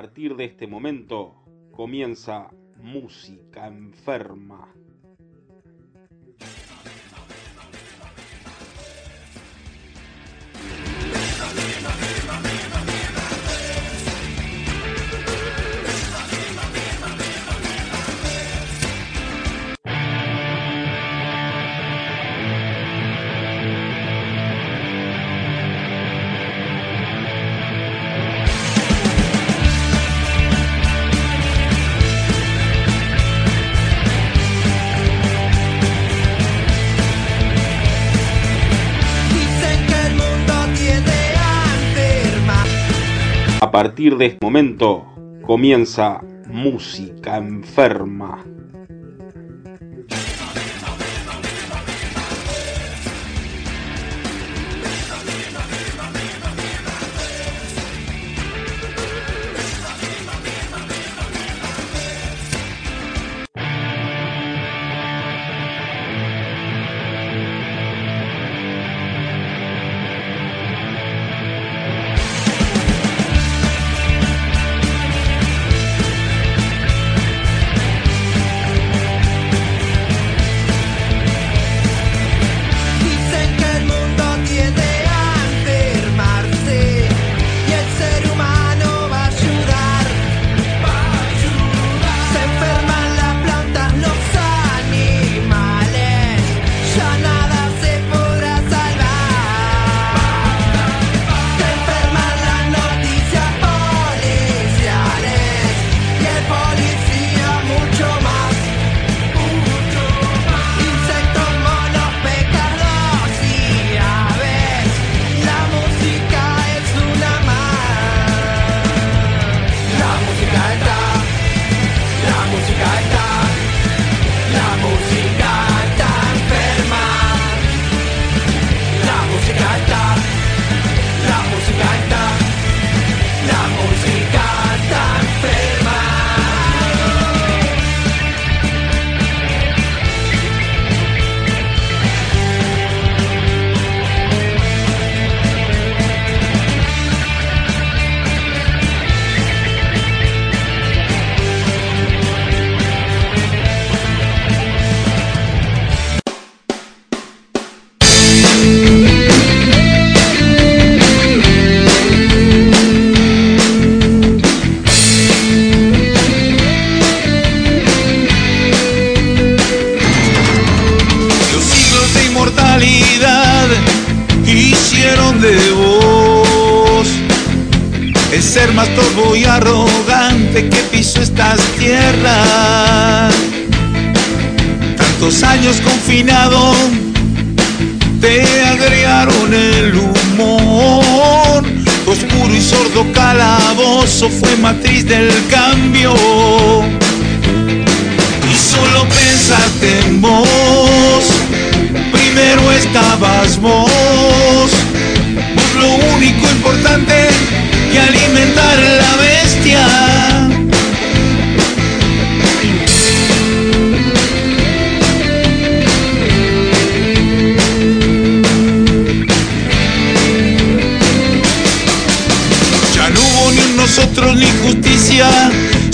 [0.00, 1.42] partir de este momento
[1.72, 4.72] comienza Música Enferma.
[43.80, 45.06] Partir de este momento
[45.46, 48.44] comienza Música Enferma.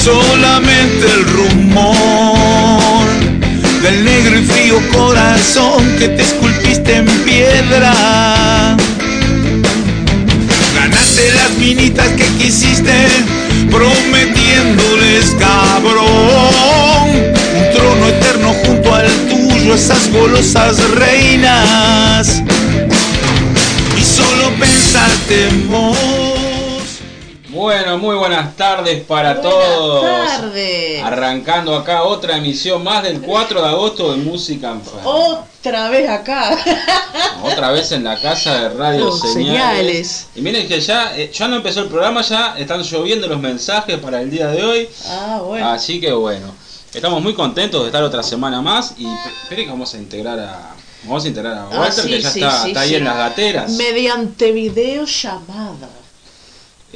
[0.04, 3.06] Solamente el rumor
[3.82, 8.76] del negro y frío corazón que te esculpiste en piedra.
[10.74, 12.92] Ganaste las minitas que quisiste,
[13.70, 16.04] prometiéndoles cabrón
[17.56, 22.42] un trono eterno junto al tuyo, esas golosas reinas.
[23.98, 25.83] Y solo pensaste en.
[27.64, 30.04] Bueno, muy buenas tardes para Buenas todos.
[30.26, 31.02] tardes.
[31.02, 35.00] Arrancando acá otra emisión más del 4 de agosto de Música Enferma.
[35.06, 36.58] Otra vez acá.
[37.42, 39.32] Otra vez en la casa de Radio Con Señales.
[39.32, 40.26] señales.
[40.34, 43.96] Y miren que ya, eh, ya no empezó el programa, ya están lloviendo los mensajes
[43.96, 44.88] para el día de hoy.
[45.08, 45.70] Ah, bueno.
[45.70, 46.54] Así que bueno,
[46.92, 48.92] estamos muy contentos de estar otra semana más.
[48.98, 49.10] Y pe-
[49.44, 50.70] esperen que vamos a integrar a.
[51.04, 53.04] Vamos a integrar a Ah, Walter, sí, que ya sí, está, sí, está ahí en
[53.04, 53.70] las gateras.
[53.70, 55.88] Mediante videollamada.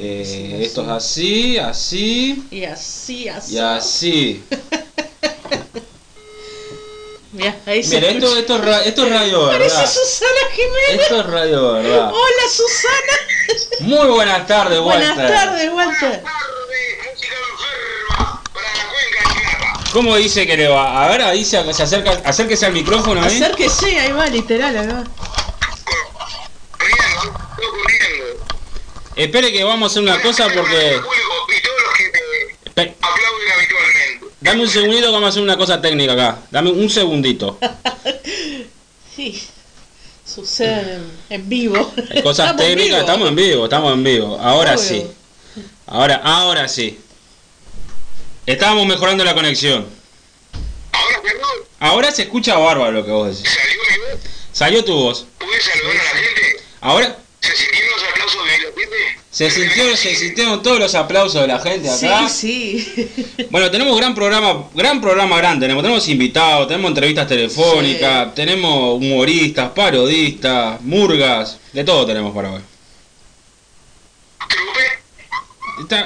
[0.01, 2.45] Eh, sí, esto es así, así.
[2.51, 3.53] Y así, así.
[3.53, 4.41] Y así.
[7.33, 9.57] Mira, ahí Mira, se esto, esto, esto, esto, es radio, ¿verdad?
[9.57, 11.01] Parece Susana Jiménez.
[11.01, 12.11] Esto es radio, ¿verdad?
[12.13, 13.13] Hola, Susana.
[13.81, 15.13] Muy buenas tardes, Walter.
[15.15, 16.23] Buenas tardes, Walter.
[19.91, 21.03] ¿Cómo dice que le va?
[21.03, 23.21] A ver, ahí se, se acerca, acérquese al micrófono.
[23.21, 23.25] ¿eh?
[23.25, 25.03] Acérquese, ahí va, literal, ¿no?
[29.19, 30.91] Espere que vamos a hacer una cosa porque...
[30.95, 32.09] El público y todos los que
[32.63, 34.25] te Pe- aplauden habitualmente.
[34.41, 36.39] Dame un segundito que vamos a hacer una cosa técnica acá.
[36.51, 37.57] Dame un segundito.
[39.15, 39.43] Sí.
[40.25, 40.99] Sucede
[41.29, 41.91] en, vivo.
[42.09, 42.99] Hay cosas Estamos técnicas, vivo.
[43.01, 44.39] estamos en vivo, estamos en vivo.
[44.39, 44.83] Ahora Obvio.
[44.83, 45.07] sí.
[45.87, 46.97] Ahora, ahora sí.
[48.45, 49.85] Estábamos mejorando la conexión.
[50.93, 51.49] Ahora, perdón,
[51.79, 53.51] Ahora se escucha bárbaro lo que vos decís.
[53.53, 54.19] salió mi voz.
[54.53, 55.25] Salió tu voz.
[55.37, 56.63] ¿Pude saludar a la gente?
[56.79, 59.19] Ahora ¿Se sintieron los aplausos de la gente?
[59.39, 62.27] Se sintió, se sintieron todos los aplausos de la gente acá.
[62.27, 63.45] Sí, sí.
[63.49, 65.63] Bueno, tenemos gran programa, gran programa grande.
[65.65, 72.61] Tenemos, tenemos invitados, tenemos entrevistas telefónicas, tenemos humoristas, parodistas, murgas, de todo tenemos para hoy.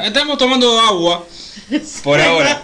[0.06, 1.26] Estamos tomando agua
[2.04, 2.62] por ahora.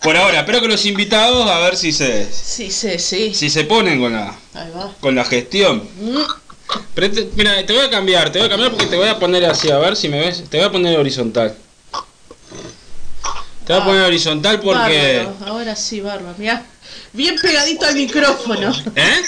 [0.00, 3.34] Por ahora, espero que los invitados a ver si se Sí, sí, sí.
[3.34, 4.92] si se ponen con la Ahí va.
[5.00, 5.88] con la gestión.
[6.00, 6.18] Mm.
[6.94, 9.18] Pero te- mira, te voy a cambiar, te voy a cambiar porque te voy a
[9.18, 11.56] poner así, a ver si me ves, te voy a poner horizontal.
[13.66, 15.46] Te voy a Ah, poner horizontal porque Bárbaro.
[15.52, 16.34] Ahora sí, barba.
[16.36, 16.64] Mirá.
[17.12, 18.72] Bien pegadito al micrófono.
[18.96, 19.22] ¿Eh?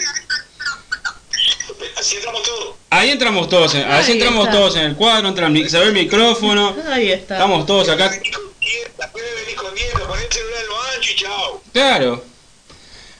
[1.96, 2.74] Así entramos todos.
[2.90, 4.56] Ahí entramos todos, en, así Ahí entramos está.
[4.58, 7.34] todos en el cuadro, entra el se ve el micrófono, Ahí está.
[7.34, 8.10] estamos todos acá.
[8.10, 11.62] Después de venir escondiendo, poné el celular en lo ancho y chao.
[11.72, 12.24] Claro.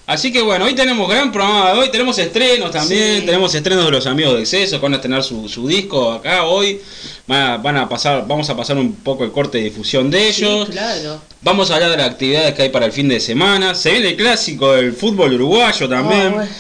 [0.06, 3.27] Así que bueno, hoy tenemos gran programa de hoy, tenemos estrenos también, Sí.
[3.27, 6.45] tenemos estrenos de los amigos de Exceso, que van a estrenar su, su disco acá
[6.45, 6.81] hoy.
[7.27, 10.29] Van a, van a pasar, vamos a pasar un poco el corte de difusión de
[10.29, 10.67] ellos.
[10.67, 11.23] Sí, claro.
[11.41, 13.75] Vamos a hablar de las actividades que hay para el fin de semana.
[13.75, 16.27] Se viene el clásico del fútbol uruguayo también.
[16.27, 16.51] Ah, bueno.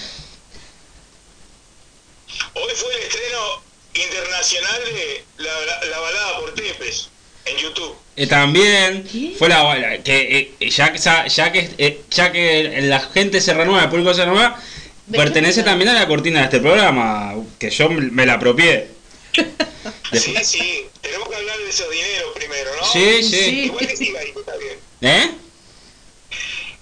[2.54, 3.62] Hoy fue el estreno
[3.94, 7.08] internacional de la, la- la balada por Tepes
[7.44, 7.94] en YouTube.
[8.16, 9.34] Eh, también ¿Qué?
[9.38, 13.40] fue la, la- que eh, ya, que sa- ya que eh, ya que la gente
[13.40, 14.60] se renueva, el público se renueva,
[15.06, 18.88] ¿De pertenece también a la cortina de este programa, que yo me la apropié.
[20.12, 22.86] Sí, sí, tenemos que hablar de esos dineros primero, ¿no?
[22.86, 23.36] Sí, sí.
[23.36, 23.60] Sí.
[23.64, 24.78] Igual que siga ahí, está bien.
[25.00, 25.30] ¿Eh?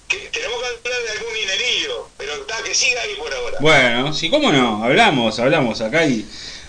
[0.06, 3.56] Que tenemos que hablar de algún dinerillo, pero está, que siga ahí por ahora.
[3.60, 6.26] Bueno, sí, cómo no, hablamos, hablamos acá y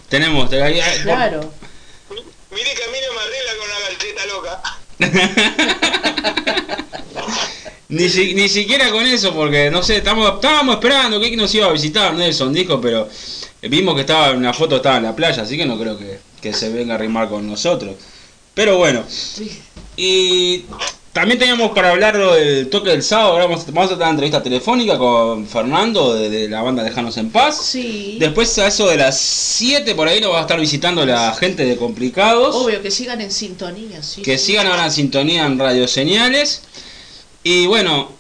[0.09, 0.50] tenemos...
[0.50, 1.54] Claro.
[2.51, 4.62] Mire que a mí no me arregla con una galleta loca.
[7.90, 11.72] Ni, si- ni siquiera con eso, porque no sé, estábamos esperando que nos iba a
[11.72, 13.08] visitar, Nelson dijo, pero
[13.62, 16.18] vimos que estaba en una foto, estaba en la playa, así que no creo que,
[16.42, 17.96] que se venga a rimar con nosotros.
[18.56, 19.04] Pero bueno,
[19.96, 20.66] y
[21.13, 24.42] también teníamos para hablar del toque del sábado, ahora vamos, vamos a tener una entrevista
[24.42, 27.63] telefónica con Fernando de, de la banda Dejanos en Paz.
[27.63, 28.18] Sí.
[28.19, 31.65] Después a eso de las 7 por ahí nos va a estar visitando la gente
[31.65, 32.56] de Complicados.
[32.56, 34.24] Obvio que sigan en sintonía, sí.
[34.24, 36.63] que sigan ahora en sintonía en Radio Señales.
[37.44, 38.12] Y bueno,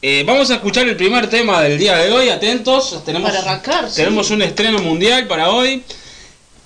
[0.00, 3.04] eh, vamos a escuchar el primer tema del día de hoy, atentos.
[3.04, 3.96] Tenemos, Para arrancar, sí.
[3.96, 5.82] tenemos un estreno mundial para hoy.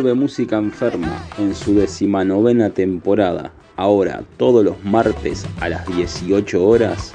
[0.00, 7.12] Vuelve Música Enferma en su decimanovena temporada, ahora todos los martes a las 18 horas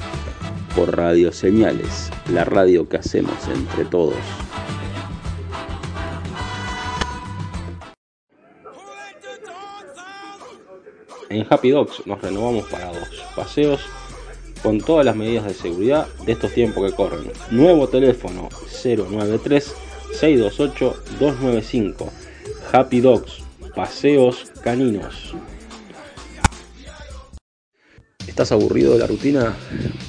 [0.75, 4.13] por Radio Señales, la radio que hacemos entre todos.
[11.30, 13.82] En Happy Dogs nos renovamos para dos paseos
[14.62, 17.32] con todas las medidas de seguridad de estos tiempos que corren.
[17.50, 18.50] Nuevo teléfono
[18.84, 19.74] 093
[20.12, 22.25] 628 295.
[22.72, 23.43] Happy Dogs,
[23.75, 25.34] paseos caninos.
[28.27, 29.53] ¿Estás aburrido de la rutina?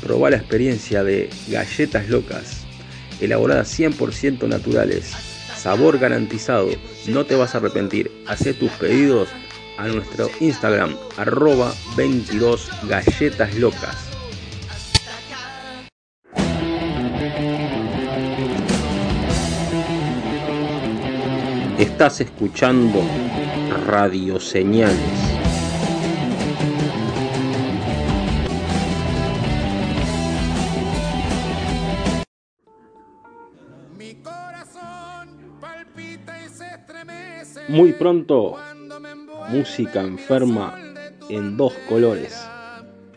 [0.03, 2.67] Probá la experiencia de galletas locas,
[3.21, 5.13] elaboradas 100% naturales,
[5.57, 6.69] sabor garantizado,
[7.09, 8.11] no te vas a arrepentir.
[8.27, 9.29] Hacé tus pedidos
[9.79, 14.16] a nuestro Instagram, arroba 22 galletas locas.
[21.79, 23.03] Estás escuchando
[23.87, 24.97] Radio Señales.
[33.99, 38.57] Mi corazón palpita y se estremece Muy pronto,
[39.51, 40.81] música enferma
[41.29, 42.43] en dos colores.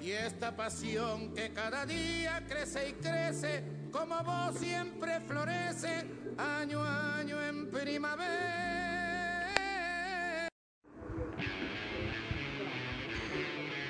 [0.02, 6.06] Y esta pasión que cada día crece y crece, como vos siempre florece,
[6.38, 8.70] año a año en primavera.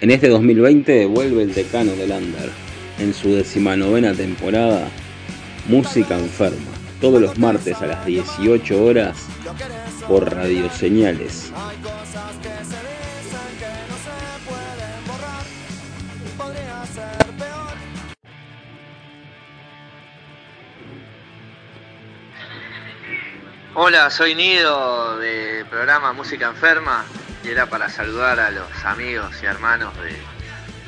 [0.02, 2.50] En este 2020 vuelve el decano del Under.
[3.00, 4.88] En su decimanovena temporada,
[5.68, 6.72] Música Enferma.
[7.02, 9.18] Todos los martes a las 18 horas
[10.08, 10.70] por Radio
[23.82, 27.06] Hola, soy Nido del programa Música Enferma
[27.46, 30.22] y era para saludar a los amigos y hermanos de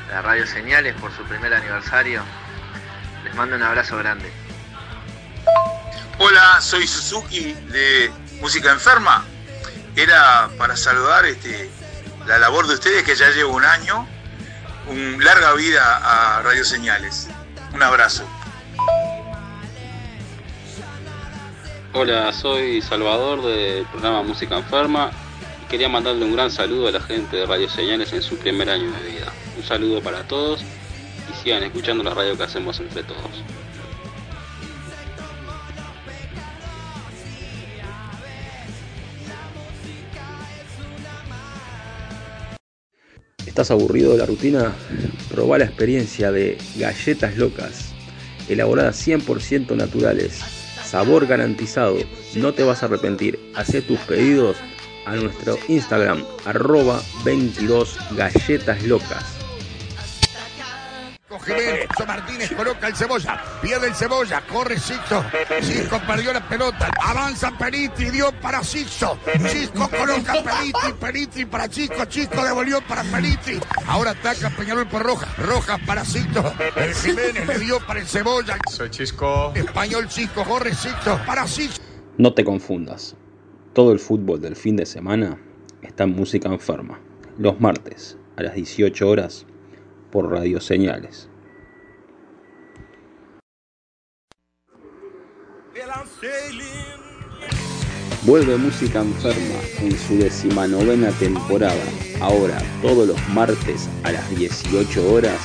[0.10, 2.22] la Radio Señales por su primer aniversario.
[3.24, 4.30] Les mando un abrazo grande.
[6.18, 9.24] Hola, soy Suzuki de Música Enferma.
[9.96, 11.72] Era para saludar este,
[12.28, 14.06] la labor de ustedes que ya lleva un año.
[14.88, 17.30] Un larga vida a Radio Señales.
[17.74, 18.28] Un abrazo.
[21.94, 25.12] Hola, soy Salvador del programa Música Enferma
[25.70, 28.90] quería mandarle un gran saludo a la gente de Radio Señales en su primer año
[28.92, 29.34] de vida.
[29.58, 33.44] Un saludo para todos y sigan escuchando la radio que hacemos entre todos.
[43.46, 44.74] ¿Estás aburrido de la rutina?
[45.30, 47.94] Probá la experiencia de galletas locas,
[48.48, 50.61] elaboradas 100% naturales,
[50.92, 51.98] sabor garantizado,
[52.36, 53.40] no te vas a arrepentir.
[53.56, 54.58] Hacé tus pedidos
[55.06, 59.41] a nuestro Instagram, arroba 22 galletas locas.
[61.40, 65.24] Jiménez, Martínez coloca el cebolla, pierde el cebolla, corre Sixto,
[65.62, 69.18] Cisco perdió la pelota, avanza Peritri, dio para Sixto,
[69.48, 75.04] Cisco coloca a Peritri, Peritri para Chico, Chico devolvió para Peritri, ahora ataca Peñarol por
[75.04, 79.54] Roja, Roja para Sixto, el Jiménez le dio para el cebolla, Soy Chisco.
[79.56, 81.82] español Chico, corre Sixto, para Sixto.
[82.18, 83.16] No te confundas,
[83.74, 85.40] todo el fútbol del fin de semana
[85.82, 87.00] está en música enferma,
[87.38, 89.46] los martes a las 18 horas
[90.12, 91.30] por Radio Señales.
[98.24, 101.84] Vuelve Música Enferma en su decimanovena temporada,
[102.20, 105.40] ahora todos los martes a las 18 horas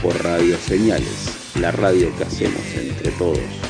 [0.00, 3.69] por Radio Señales, la radio que hacemos entre todos.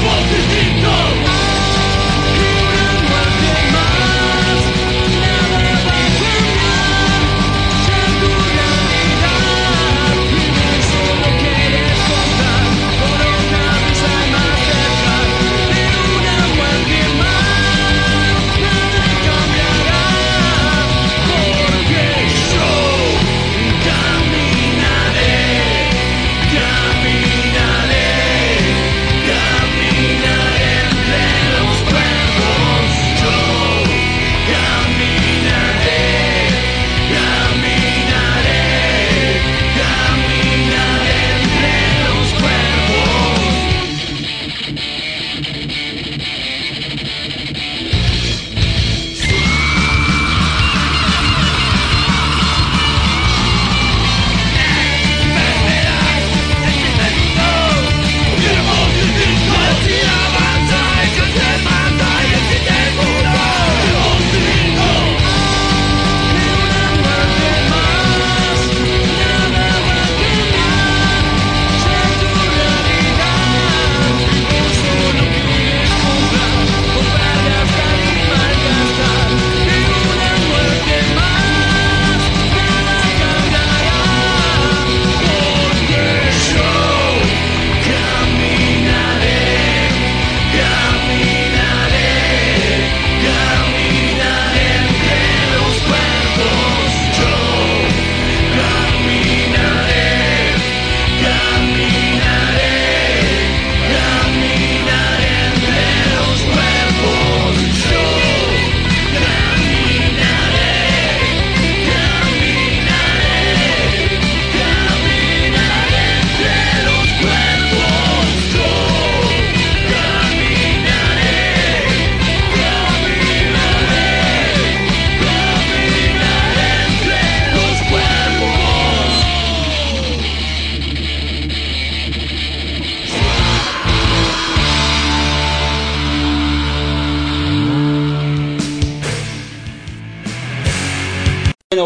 [0.00, 0.39] Tiempos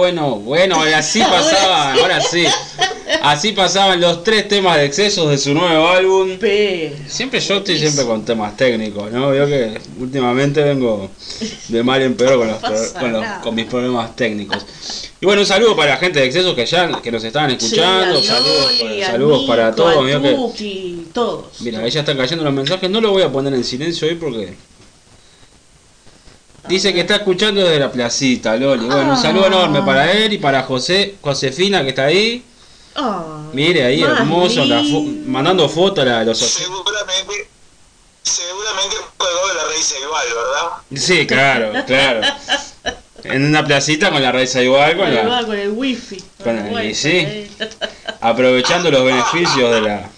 [0.04, 2.44] Bueno, bueno, así pasaban, ahora sí.
[3.22, 6.36] Así pasaban los tres temas de excesos de su nuevo álbum.
[6.38, 6.94] Pero.
[7.08, 9.30] Siempre yo estoy siempre con temas técnicos, ¿no?
[9.30, 11.08] Veo que últimamente vengo
[11.68, 14.66] de mal en peor con, los, No con, los- con mis problemas técnicos.
[15.22, 18.20] Y bueno, un saludo para la gente de excesos que ya que nos estaban escuchando.
[18.20, 20.04] Sí, saludos Loli, para, saludos para todos.
[20.04, 21.44] mirá que- Tuki, todos.
[21.60, 22.90] mira, ahí ya están cayendo los mensajes.
[22.90, 24.52] No lo voy a poner en silencio hoy porque.
[26.68, 28.86] Dice que está escuchando desde la placita, Loli.
[28.86, 29.48] Bueno, un saludo Ah.
[29.48, 32.42] enorme para él y para José, Josefina que está ahí.
[32.96, 35.30] Ah, Mire ahí, hermoso, la fo- lindo.
[35.30, 37.48] mandando fotos a los Seguramente,
[38.22, 41.04] seguramente de la raíz igual, ¿verdad?
[41.06, 42.20] Sí, claro, claro.
[43.24, 46.22] En una placita con la raíz igual, con la, con el wifi.
[46.42, 47.48] con el wifi, sí.
[48.20, 50.08] aprovechando los beneficios de, la,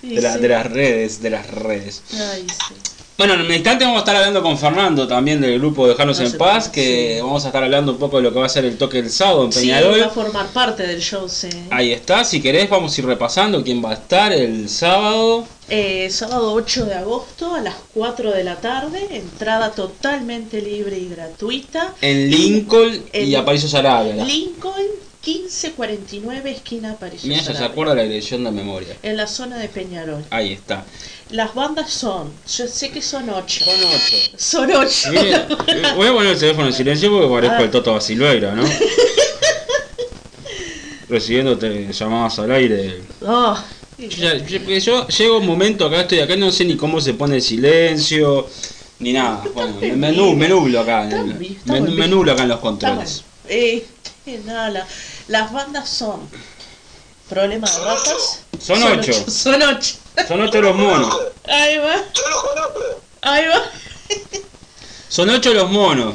[0.00, 0.38] Sí, de, la- sí.
[0.40, 2.02] de las redes, de las redes.
[2.12, 2.74] Ay, sí.
[3.22, 6.26] Bueno, en un instante vamos a estar hablando con Fernando también del grupo Dejarnos No
[6.26, 7.22] en Paz, que sí.
[7.22, 9.12] vamos a estar hablando un poco de lo que va a ser el toque del
[9.12, 10.00] sábado en Sí, Peñarol.
[10.02, 11.48] va a formar parte del show, sí.
[11.70, 15.44] Ahí está, si querés vamos a ir repasando quién va a estar el sábado.
[15.68, 21.08] Eh, sábado 8 de agosto a las 4 de la tarde, entrada totalmente libre y
[21.08, 21.94] gratuita.
[22.00, 24.24] En Lincoln y En Aparicio Sarabia.
[24.24, 24.82] Lincoln
[25.24, 27.22] 1549, esquina París.
[27.24, 28.96] Mira, se acuerda la dirección de memoria.
[29.04, 30.24] En la zona de Peñarol.
[30.30, 30.84] Ahí está.
[31.30, 33.64] Las bandas son, yo sé que son 8.
[33.64, 34.16] Son ocho.
[34.36, 35.10] Son 8.
[35.12, 35.30] Mire,
[35.68, 37.62] eh, voy a poner el teléfono en silencio porque parezco Ah.
[37.62, 38.64] el Toto Basilueira, ¿no?
[41.08, 43.02] Recibiéndote llamadas al aire.
[43.24, 43.62] Ah,
[43.98, 48.48] Yo, llego un momento acá, estoy acá, no sé ni cómo se pone el silencio,
[48.98, 49.44] ni nada.
[49.54, 51.08] Bueno, me, me nu- me nublo acá.
[51.66, 53.22] Me- nublo acá en los controles.
[53.48, 53.84] Eh,
[54.46, 54.86] nada,
[55.32, 56.28] las bandas son
[57.28, 58.40] Problema de ratas.
[58.60, 59.12] Son ocho.
[59.30, 59.94] Son 8.
[60.28, 61.18] Son ocho los monos.
[61.48, 62.80] Ahí va, Yo los conozco.
[63.22, 63.62] ahí va.
[65.08, 66.14] Son ocho los monos.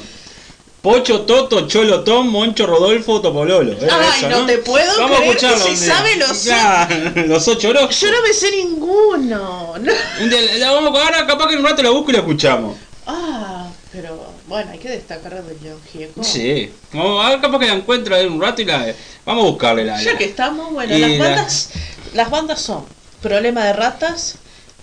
[0.83, 3.73] Pocho, Toto, Cholo, Tom, Moncho, Rodolfo, Topololo.
[3.73, 6.95] Eh, Ay, eso, no te puedo Vamos creer a escucharlo que se sabe los- Claro,
[7.27, 7.73] los ocho.
[7.89, 9.73] Yo no me sé ninguno.
[9.79, 9.93] No.
[10.21, 12.19] Un día la vamos a ahora capaz que en un rato la busco y la
[12.19, 12.77] escuchamos.
[13.07, 13.67] Ah,
[13.99, 14.15] pero
[14.47, 16.23] bueno, hay que destacar a Don John Gieco.
[16.23, 16.71] Sí.
[16.93, 18.93] Vamos a ver capaz que la encuentro en un rato y la.
[19.25, 19.99] Vamos a buscarle la.
[19.99, 21.69] Ya que estamos, bueno, Y las la- bandas,
[22.13, 22.85] las bandas son
[23.23, 24.35] Problema de Ratas,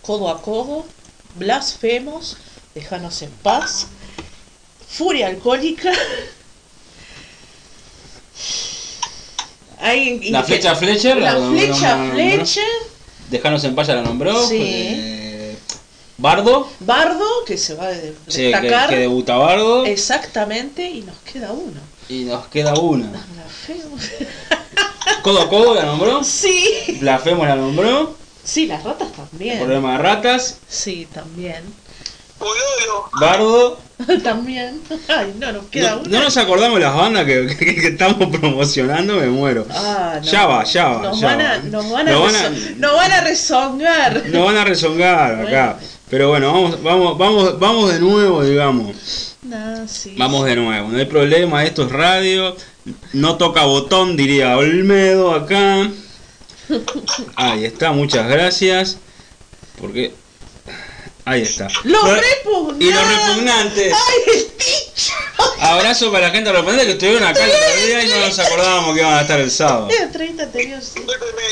[0.02, 0.84] Codo a Codo,
[1.36, 2.38] Blasfemos,
[2.74, 3.86] Déjanos en Paz,
[4.88, 5.92] Furia Alcohólica.
[9.80, 12.64] Hay- La flecha Fletcher, La la- la- flecha Fletcher,
[13.30, 14.46] Dejanos en paz ya la nombró.
[14.48, 14.58] Sí.
[14.60, 15.23] eh,
[16.24, 16.66] Bardo.
[16.80, 18.88] Bardo, que se va a de- Sí, que, destacar.
[18.88, 19.84] que debuta Bardo.
[19.84, 21.80] Exactamente, y nos queda uno.
[22.08, 23.10] Y nos queda una.
[23.34, 24.00] Blasfemos.
[25.22, 26.24] Codo a Codo la nombró.
[26.24, 26.96] Sí.
[27.00, 28.16] Blasfemos la nombró.
[28.42, 29.58] Sí, las ratas también.
[29.58, 30.58] Problema de ratas.
[30.66, 31.62] Sí, también.
[33.20, 33.78] Bardo.
[34.24, 34.80] También.
[35.08, 36.18] Ay, no, nos queda No, una.
[36.18, 39.64] no nos acordamos las bandas que, que- que estamos promocionando, me muero.
[39.70, 40.22] Ah, no.
[40.30, 41.02] Ya va, ya va.
[41.04, 44.22] Nos ya van a, nos van a, Nos van a- rezo- nos van a rezongar.
[44.26, 45.78] Nos van a rezongar acá.
[46.10, 49.36] Pero bueno, vamos, vamos, vamos, vamos de nuevo, digamos.
[49.42, 50.14] No, sí.
[50.16, 52.56] Vamos de nuevo, no hay problema, esto es radio.
[53.14, 55.88] No toca botón, diría Olmedo acá.
[57.36, 58.98] Ahí está, muchas gracias.
[59.80, 60.12] Porque
[61.26, 61.68] Ahí está.
[61.84, 62.86] Los Lo- repugnantes.
[62.86, 63.94] Y los repugnantes.
[63.94, 65.12] ¡Ay, el ticho!
[65.60, 68.94] Abrazo para la gente repugnante que estuvieron acá el otro día y no nos acordábamos
[68.94, 69.88] que iban a estar el sábado.
[69.98, 71.00] El 30 anterior, sí.
[71.00, 71.42] Discúlpeme,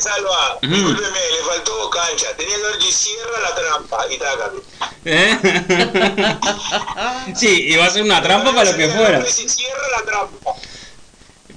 [0.00, 0.66] Salva, Ujú.
[0.74, 2.26] discúlpeme, le faltó cancha.
[2.36, 4.52] Tenía que haber dicho, cierra la trampa y taca.
[5.04, 5.38] ¿Eh?
[7.36, 9.24] Sí, iba a ser una trampa para lo que fuera.
[9.24, 10.52] Cierra la trampa.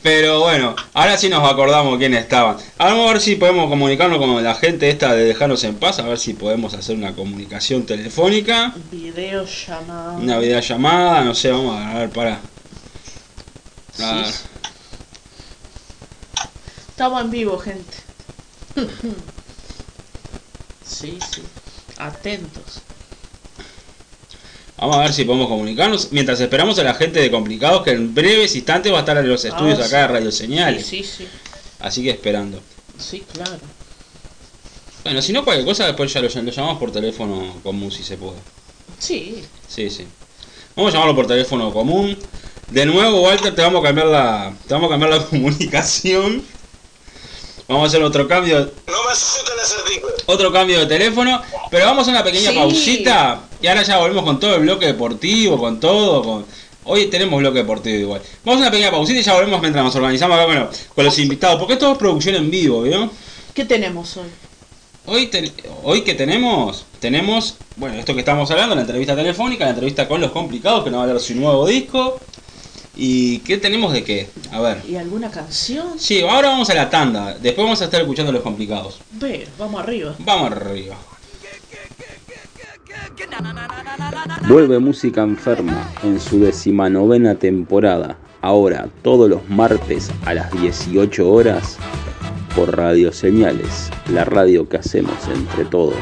[0.02, 2.58] Pero bueno, ahora sí nos acordamos quiénes estaban.
[2.78, 6.04] Vamos a ver si podemos comunicarnos con la gente esta de dejarnos en paz, a
[6.04, 10.13] ver si podemos hacer una comunicación telefónica, Video llamada.
[10.13, 12.39] una videollamada, no sé, vamos a ver para.
[14.02, 14.25] A ver.
[14.25, 14.34] Sí.
[16.91, 17.97] Estamos en vivo, gente.
[20.86, 21.41] Sí, sí.
[21.97, 22.82] Atentos.
[24.77, 28.15] Vamos a ver si podemos comunicarnos mientras esperamos a la gente de Complicados que en
[28.15, 29.95] breves instantes va a estar en los estudios Ah, acá sí.
[29.95, 30.86] de Radio Señales.
[30.86, 31.27] Sí, sí,
[31.79, 32.62] Así que esperando.
[32.97, 33.17] sí.
[33.19, 33.60] Sí, claro.
[35.03, 38.17] Bueno, si no cualquier cosa después ya lo, lo llamamos por teléfono común si se
[38.17, 38.38] puede.
[38.99, 39.43] Sí.
[39.67, 40.05] Sí, sí.
[40.75, 42.17] Vamos a llamarlo por teléfono común.
[42.69, 46.43] De nuevo, Walter, te vamos a cambiar la, te vamos a cambiar la comunicación.
[47.69, 50.15] Vamos a hacer otro cambio, No me asustan las artículos.
[50.25, 52.58] otro cambio de teléfono, pero vamos a una pequeña Sí.
[52.58, 56.45] pausita y ahora ya volvemos con todo el bloque deportivo, con todo, con
[56.86, 58.21] hoy tenemos bloque deportivo igual.
[58.43, 61.19] Vamos a una pequeña pausita y ya volvemos mientras nos organizamos acá bueno, con los
[61.19, 63.12] invitados, porque esto es producción en vivo, ¿vio?
[63.53, 64.29] ¿Qué tenemos hoy?
[65.05, 65.51] Hoy, te-
[65.84, 70.19] hoy que tenemos, tenemos, bueno, esto que estamos hablando, la entrevista telefónica, la entrevista con
[70.21, 72.19] los complicados, que nos va a hablar su nuevo disco.
[73.01, 74.27] ¿Y qué tenemos de qué?
[74.51, 74.81] A ver.
[74.85, 75.97] ¿Y alguna canción?
[75.97, 78.99] Sí, ahora vamos a la tanda, después vamos a estar escuchando los complicados.
[79.13, 80.15] Ver, vamos arriba.
[80.19, 80.97] Vamos arriba.
[84.49, 91.77] Vuelve Música Enferma en su decimanovena temporada, ahora todos los martes a las 18 horas
[92.53, 95.95] por Radio Señales, la radio que hacemos entre todos.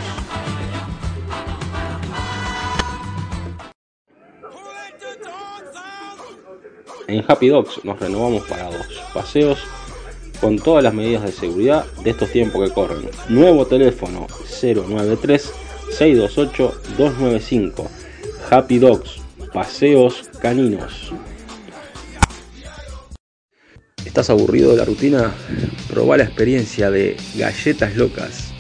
[7.08, 9.60] En Happy Dogs nos renovamos para dos paseos
[10.41, 13.10] con todas las medidas de seguridad de estos tiempos que corren.
[13.30, 14.28] Nuevo teléfono
[14.62, 15.54] 093
[15.89, 17.89] 628 295.
[18.50, 19.22] Happy Dogs,
[19.54, 21.13] paseos caninos.
[24.04, 25.34] ¿Estás aburrido de la rutina?
[25.89, 28.52] Probá la experiencia de galletas locas,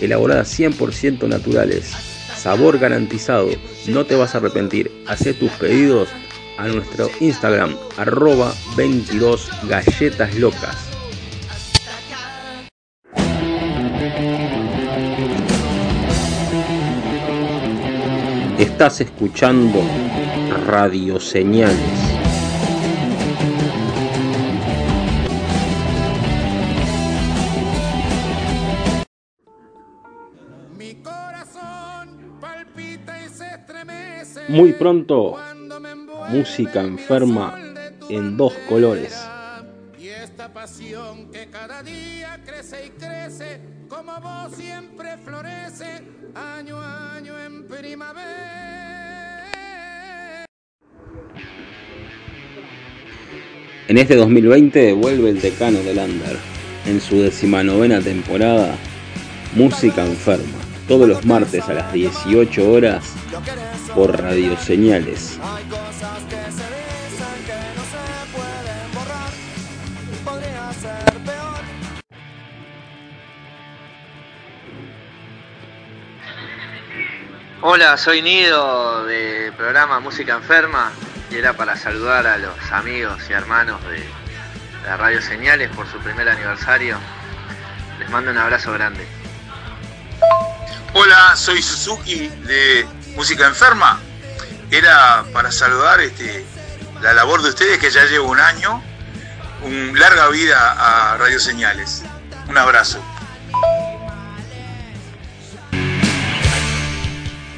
[0.00, 1.90] elaboradas 100% naturales,
[2.34, 3.50] sabor garantizado,
[3.88, 4.90] no te vas a arrepentir.
[5.06, 6.08] Hacé tus pedidos
[6.60, 10.76] a nuestro Instagram, arroba 22 galletas locas.
[18.58, 19.80] Estás escuchando
[20.66, 21.78] Radio Señales.
[30.76, 34.40] Mi corazón palpita y se estremece.
[34.48, 35.38] Muy pronto,
[36.30, 37.56] música enferma
[38.08, 39.16] de en dos colores.
[39.98, 46.02] Y esta pasión que cada día crece y crece, como vos siempre florece,
[46.34, 48.76] año a año en primavera.
[53.88, 56.36] En este 2020 vuelve el decano del Under.
[56.86, 58.76] En su decimanovena temporada,
[59.56, 60.58] Música Enferma.
[60.86, 63.14] Todos los martes a las 18 horas
[63.94, 65.38] por Radio Señales.
[65.42, 69.32] Hay cosas que se dicen que no se pueden borrar.
[70.24, 71.60] Podría ser peor.
[77.62, 80.92] Hola, soy Nido del programa Música Enferma
[81.30, 84.04] y era para saludar a los amigos y hermanos de
[84.86, 86.96] la Radio Señales por su primer aniversario.
[87.98, 89.06] Les mando un abrazo grande.
[90.92, 92.84] Hola, soy Suzuki de
[93.16, 94.00] Música Enferma.
[94.70, 96.44] Era para saludar este,
[97.00, 98.82] la labor de ustedes que ya llevo un año.
[99.62, 102.02] Un larga vida a Radio Señales.
[102.48, 102.98] Un abrazo.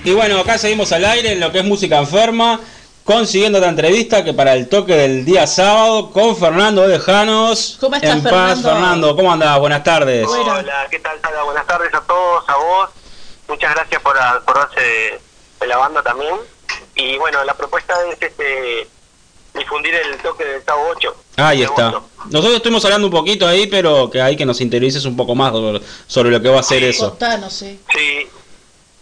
[0.04, 2.58] Y bueno, acá seguimos al aire en lo que es Música Enferma,
[3.04, 7.76] consiguiendo otra entrevista que para el toque del día sábado con Fernando Dejanos.
[7.80, 8.68] ¿Cómo estás, en paz, Fernando?
[8.68, 9.60] Fernando, ¿cómo andás?
[9.60, 10.26] Buenas tardes.
[10.26, 11.44] Hola, ¿qué tal, Sara?
[11.44, 12.90] Buenas tardes a todos, a vos.
[13.46, 15.20] Muchas gracias por acordarse de,
[15.62, 16.34] de la banda también.
[16.94, 18.86] Y bueno, la propuesta es este
[19.54, 21.16] difundir el toque del Tavo 8.
[21.38, 22.00] Ahí de está.
[22.30, 25.52] Nosotros estuvimos hablando un poquito ahí, pero que hay que nos interiorices un poco más
[25.52, 27.10] sobre, sobre lo que va a ser eso.
[27.10, 27.80] Contanos, sí.
[27.94, 28.28] Sí.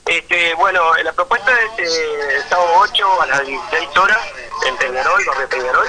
[0.07, 4.19] Este, bueno, la propuesta es eh, el sábado 8 a las 16 horas
[4.67, 5.87] en Peñarol, Barrio Peñarol.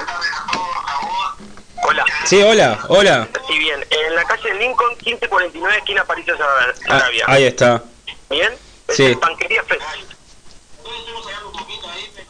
[1.84, 2.04] Hola.
[2.24, 3.28] Sí, hola, hola.
[3.48, 3.84] Sí, bien.
[3.90, 7.24] En la calle Lincoln, 1549, esquina París Ah, Sarabia.
[7.26, 7.82] ahí está.
[8.30, 8.52] Bien.
[8.86, 9.14] Es Sí.
[9.16, 9.82] Panquería Fest.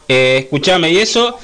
[0.07, 1.37] Eh, escuchame, y eso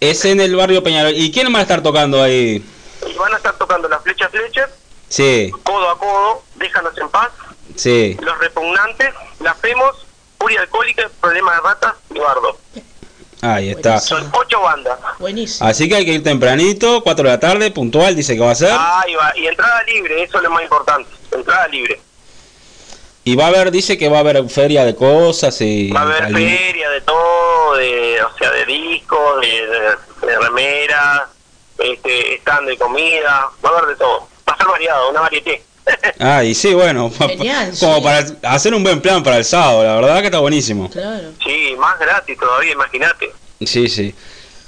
[0.00, 1.14] es en el barrio Peñarol.
[1.14, 2.64] ¿Y quién va a estar tocando ahí?
[3.06, 4.70] Y van a estar tocando las flechas Fletcher,
[5.08, 7.30] Sí, codo a codo, déjanos en paz,
[7.76, 8.16] sí.
[8.20, 10.06] los repugnantes, la FEMOS,
[10.38, 12.58] furia alcohólica, problema de ratas y bardo.
[13.40, 14.00] Ahí está.
[14.00, 14.98] Son ocho bandas.
[15.18, 15.68] Buenísimo.
[15.68, 18.54] Así que hay que ir tempranito, 4 de la tarde, puntual, dice que va a
[18.54, 18.72] ser.
[18.72, 22.00] Ahí va, y entrada libre, eso es lo más importante, entrada libre.
[23.28, 25.90] Y va a haber, dice que va a haber feria de cosas y...
[25.90, 31.24] Va a haber feria de todo, de, o sea, de discos, de, de, de remeras,
[31.76, 34.26] este, stand de comida, va a haber de todo.
[34.48, 35.62] Va a ser variado, una varieté.
[36.18, 38.02] Ah, y sí, bueno, Genial, como sí.
[38.02, 40.88] para hacer un buen plan para el sábado, la verdad que está buenísimo.
[40.88, 41.30] Claro.
[41.44, 43.30] Sí, más gratis todavía, imagínate.
[43.60, 44.14] Sí, sí.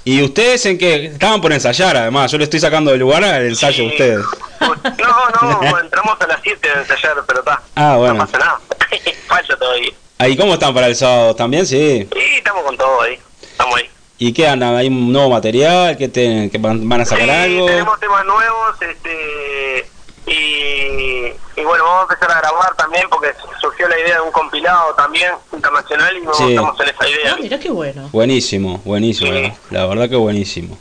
[0.03, 1.05] ¿Y ustedes en qué?
[1.05, 3.91] Estaban por ensayar, además, yo le estoy sacando del lugar al ensayo a Sí.
[3.91, 4.25] ustedes.
[4.59, 7.61] No, no, entramos a las 7 de ensayar, pero está.
[7.75, 8.15] Ah, bueno.
[8.15, 8.59] No pasa nada.
[9.59, 9.91] Todavía.
[10.17, 11.35] ¿Ahí cómo están para el sábado?
[11.35, 11.65] ¿También?
[11.67, 12.07] Sí.
[12.11, 13.19] Sí, estamos con todo ahí.
[13.41, 13.89] Estamos ahí.
[14.17, 14.75] ¿Y qué andan?
[14.75, 15.97] ¿Hay un nuevo material?
[15.97, 17.65] ¿Qué, te- que van, van a sacar Sí, algo?
[17.67, 19.87] tenemos temas nuevos, este
[20.27, 24.31] y, y bueno, vamos a empezar a grabar también porque surgió la idea de un
[24.31, 26.49] compilado también internacional y no Sí.
[26.49, 27.33] estamos en esa idea.
[27.33, 28.09] Ah, mira qué bueno.
[28.11, 29.53] Buenísimo, buenísimo, Sí.
[29.69, 30.77] la, la verdad que buenísimo.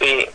[0.00, 0.26] Sí.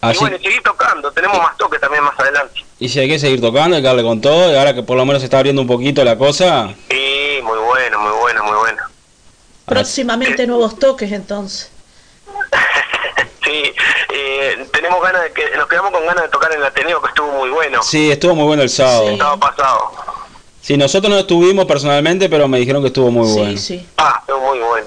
[0.00, 2.64] Así, Y bueno, y seguir tocando, tenemos más toques también más adelante.
[2.78, 4.96] y si hay que seguir tocando, hay que darle con todo, y ahora que por
[4.96, 8.56] lo menos se está abriendo un poquito la cosa, Sí, muy bueno, muy bueno, muy
[8.56, 8.82] bueno.
[9.66, 11.70] Próximamente nuevos toques entonces.
[13.50, 13.74] Sí,
[14.10, 17.08] eh, tenemos ganas de que, nos quedamos con ganas de tocar en el Ateneo que
[17.08, 17.82] estuvo muy bueno.
[17.82, 19.00] sí, estuvo muy bueno el sábado.
[19.00, 19.06] Sí.
[19.08, 19.92] Sí, El sábado pasado.
[20.76, 23.58] nosotros no estuvimos personalmente, pero me dijeron que estuvo muy sí, bueno.
[23.58, 23.88] sí.
[23.96, 24.86] Ah, estuvo muy bueno.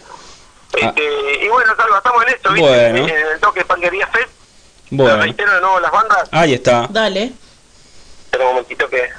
[0.76, 2.70] Este, y bueno, Salva, estamos en esto, ¿viste?
[2.70, 2.98] Bueno.
[3.08, 4.30] En el toque Panquería Fest.
[4.92, 6.30] Bueno, Reitero de nuevo las bandas.
[6.32, 6.88] ahí está.
[6.90, 7.34] Dale.
[8.26, 9.10] Espera un momentito que...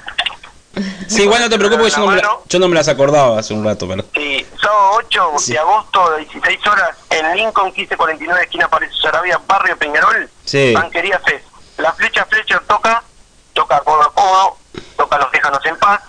[1.09, 3.55] Sí, igual no te preocupes, yo no, me la- yo no me las acordaba hace
[3.55, 4.05] un rato, pero...
[4.15, 5.53] Sí, sábado 8 Sí.
[5.53, 10.73] de agosto, de 16 horas, en Lincoln 1549, esquina Pared Sarabia, barrio Peñarol, Sí.
[10.75, 11.45] Banquería Fest.
[11.79, 13.03] La flecha Fletcher toca,
[13.53, 14.57] toca codo a codo,
[14.97, 16.01] toca los déjanos en paz,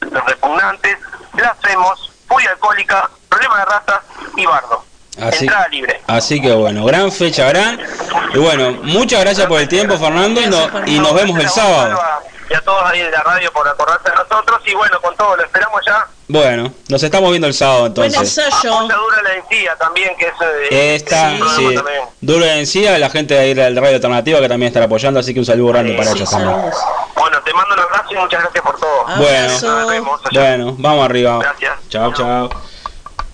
[0.00, 0.98] los repugnantes,
[1.32, 4.00] blasfemos, furia alcohólica, problema de ratas
[4.36, 4.84] y bardo.
[5.20, 6.00] Así, Entrada libre.
[6.06, 7.78] así que bueno, gran fecha, gran.
[8.32, 12.00] Y bueno, muchas gracias por el tiempo, Fernando, y, no- y nos vemos el sábado.
[12.50, 14.60] Y a todos ahí de la radio por acordarse de nosotros.
[14.66, 16.06] Y bueno, con todo, lo esperamos ya.
[16.26, 18.38] Bueno, nos estamos viendo el sábado entonces.
[18.38, 20.34] Apoya dura la encía también, que es...
[20.70, 22.02] eh, Esta, es un sí, programa también.
[22.20, 24.86] duro en sí, a la gente de ahí de la radio alternativa que también estará
[24.86, 26.60] apoyando, así que un saludo grande para Sí, ellos también.
[27.16, 29.06] Bueno, te mando un abrazo y muchas gracias por todo.
[29.08, 29.66] Abrazo.
[29.80, 30.40] Nos vemos allá.
[30.40, 31.38] Bueno, vamos arriba.
[31.40, 31.72] Gracias.
[31.88, 32.69] Chao, chao.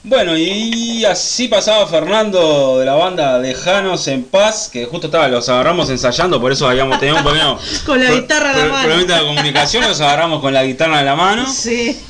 [0.07, 5.49] Bueno, y así pasaba Fernando de la banda Dejanos en Paz, que justo estaba, los
[5.49, 8.85] agarramos ensayando, por eso habíamos tenido un pequeño Con la guitarra en la mano.
[8.85, 11.53] problemita de comunicación, los agarramos con la guitarra en la mano.
[11.53, 12.01] Sí.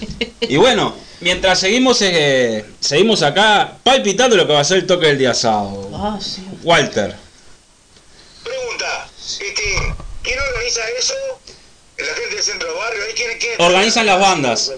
[0.43, 5.07] Y bueno, mientras seguimos eh, seguimos acá palpitando lo que va a ser el toque
[5.07, 5.91] del día sábado.
[5.95, 6.45] Ah, sí.
[6.65, 7.17] Walter.
[8.45, 9.55] Pregunta, este,
[10.23, 11.15] ¿quién organiza eso?
[11.97, 14.73] La gente del centro del barrio, ¿ahí quién, quién Organizan las bandas.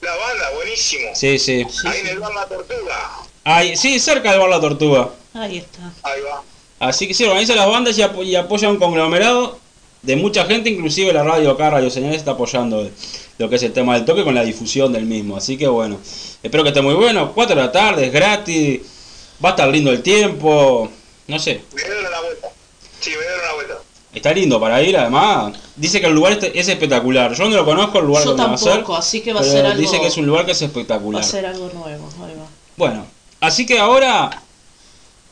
[0.00, 1.08] La banda, buenísimo.
[1.14, 1.66] Sí, sí.
[1.84, 3.10] Ahí en el bar La Tortuga.
[3.44, 5.10] Ahí, sí, cerca del bar La Tortuga.
[5.34, 5.80] Ahí está.
[6.02, 6.42] Ahí va.
[6.80, 9.58] Así que sí, organiza las bandas y, apo- y apoya un conglomerado
[10.02, 12.88] de mucha gente, inclusive la radio acá, Radio Señales, está apoyando
[13.38, 15.36] lo que es el tema del toque con la difusión del mismo.
[15.36, 15.98] Así que bueno,
[16.42, 17.32] espero que esté muy bueno.
[17.34, 18.80] 4 de la tarde, es gratis,
[19.44, 20.88] va a estar lindo el tiempo,
[21.26, 22.48] no sé, Me dieron una vuelta.
[23.00, 23.47] Sí, me dieron.
[24.18, 25.52] Está lindo para ir además.
[25.76, 27.34] Dice que el lugar este- es espectacular.
[27.34, 28.72] Yo no lo conozco el lugar Yo va a ser.
[28.74, 29.78] tampoco, así que va a ser algo.
[29.80, 31.22] Dice que es un lugar que es Va espectacular.
[31.22, 32.08] a ser algo nuevo.
[32.24, 32.46] Ahí va.
[32.76, 33.06] Bueno,
[33.40, 34.30] así que ahora,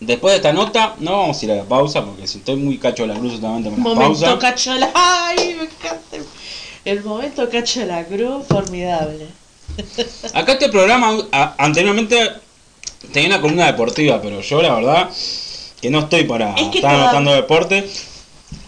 [0.01, 2.79] después de esta nota, no vamos a ir a la pausa porque si estoy muy
[2.79, 4.39] cacho de la cruz solamente la Momento pausa.
[4.39, 4.91] cacho de la.
[4.95, 5.55] ¡Ay!
[5.59, 6.17] Me encanta.
[6.85, 9.27] El momento cacho de la cruz, formidable.
[10.35, 12.17] Acá este programa a- anteriormente
[13.13, 15.11] tenía una columna deportiva, pero yo la verdad
[15.81, 17.89] que no estoy para Es que estar anotando deporte.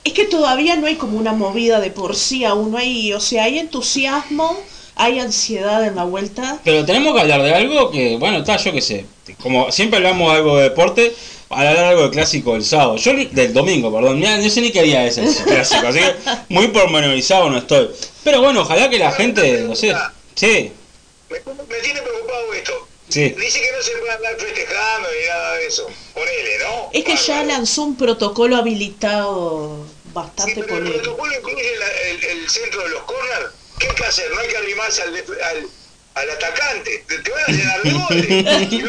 [0.05, 3.20] Es que todavía no hay como una movida de por sí aún, no hay, o
[3.20, 4.57] sea, hay entusiasmo,
[4.96, 6.59] hay ansiedad en la vuelta.
[6.64, 9.07] Pero tenemos que hablar de algo que, bueno, está, yo qué sé.
[9.42, 11.14] Como siempre hablamos de algo de deporte,
[11.51, 12.96] hablar algo de clásico del sábado.
[12.96, 14.18] Yo del domingo, perdón.
[14.18, 16.14] Mirá, no sé ni qué día es el clásico, así que
[16.49, 17.90] muy pormenorizado no estoy.
[18.24, 19.94] Pero bueno, ojalá que la gente, no sé.
[20.34, 20.72] Sí,
[21.28, 22.88] Me, me tiene preocupado esto.
[23.09, 23.28] Sí.
[23.30, 25.86] Dice que no se puede andar festejando ni nada de eso.
[26.14, 26.90] Ponele, ¿no?
[26.92, 27.48] Es que ya Bárbaro.
[27.59, 32.88] lanzó un protocolo habilitado Sí, bastante pero el protocolo incluye la- el, el centro de
[32.90, 33.50] los corners.
[33.78, 34.30] ¿Qué hay que hacer?
[34.32, 35.66] No hay que arrimarse al, al,
[36.14, 37.04] al atacante.
[37.06, 38.26] Te, te van a llenar de goles.
[38.72, 38.88] Y no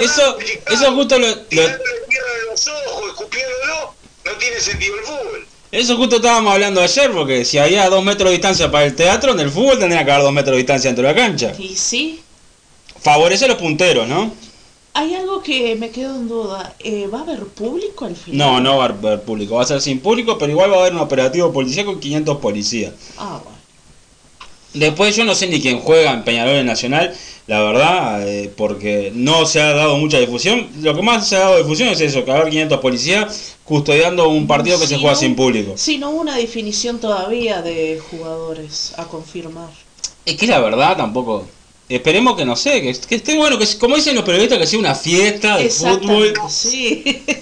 [0.00, 0.38] Eso,
[0.70, 3.94] eso justo lo, lo- tierra en los ojos, escupiéndolo.
[4.24, 5.46] No tiene sentido el fútbol.
[5.72, 9.32] Eso justo estábamos hablando ayer, porque si había dos metros de distancia para el teatro,
[9.32, 11.52] en el fútbol tendría que haber dos metros de distancia dentro de la cancha.
[11.58, 12.24] Y sí,
[13.02, 14.30] Favorece a los punteros, ¿no?
[14.92, 16.74] hay algo que me quedo en duda.
[16.80, 18.38] Eh, ¿Va a haber público al final?
[18.38, 20.80] No, no va a haber público, va a ser sin público, pero igual va a
[20.80, 22.92] haber un operativo policial con 500 policías.
[23.16, 23.58] Ah, bueno.
[24.72, 27.12] Después yo no sé ni quién juega en Peñarol en Nacional,
[27.48, 30.68] la verdad, eh, porque no se ha dado mucha difusión.
[30.80, 33.56] Lo que más se ha dado difusión es eso, que va a haber 500 policías
[33.64, 35.72] custodiando un partido que se juega sin público.
[35.76, 39.70] Sí, no hubo una definición todavía de jugadores a confirmar.
[40.24, 41.46] Es que la verdad tampoco...
[41.90, 44.78] Esperemos que no sé, que, que esté bueno, que como dicen los periodistas, que sea
[44.78, 46.32] una fiesta de fútbol.
[46.48, 47.22] Sí.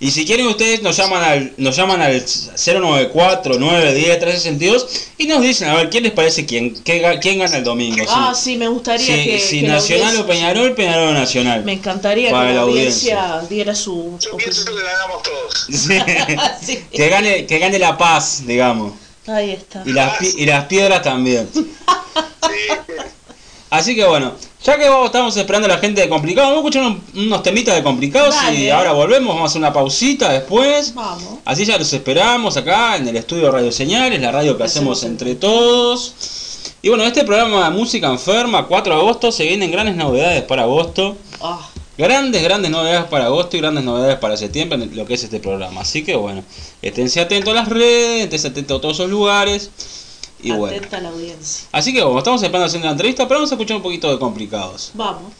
[0.00, 5.40] Y si quieren ustedes nos llaman al nos llaman al 094 910 1362 y nos
[5.40, 8.04] dicen a ver quién les parece quién qué quién gana el domingo.
[8.10, 9.38] ah, si, sí, me gustaría si- que.
[9.40, 11.64] si que la Nacional o Peñarol, Peñarol o Nacional.
[11.64, 15.66] Me encantaría Para que la la audiencia, diera su Yo pienso que ganamos todos.
[15.70, 15.98] Sí.
[16.66, 16.84] Sí.
[16.92, 18.92] que gane que gane la paz, digamos.
[19.26, 19.84] Ahí está.
[19.86, 21.48] Y las y las piedras también.
[21.54, 21.66] Sí.
[23.76, 24.32] Así que bueno,
[24.64, 26.82] ya que estamos esperando a la gente de Complicados, vamos a escuchar
[27.14, 30.94] un- unos temitas de Complicados y ahora volvemos, vamos a hacer una pausita después.
[30.94, 31.38] Vamos.
[31.44, 35.34] Así ya los esperamos acá en el estudio Radio Señales, la radio que hacemos entre
[35.34, 36.14] todos.
[36.82, 40.62] Y bueno, este programa de Música Enferma, 4 de agosto, se vienen grandes novedades para
[40.62, 41.16] agosto.
[41.40, 45.22] Ah, Grandes, grandes novedades para agosto y grandes novedades para septiembre en lo que es
[45.22, 45.82] este programa.
[45.82, 46.42] Así que bueno,
[46.82, 49.70] esténse atentos a las redes, esténse atentos a todos esos lugares.
[50.44, 50.76] Y bueno.
[50.76, 51.68] atenta a la audiencia.
[51.72, 54.18] Así que bueno, estamos esperando haciendo la entrevista, pero vamos a escuchar un poquito de
[54.18, 54.90] complicados.
[54.94, 55.32] Vamos.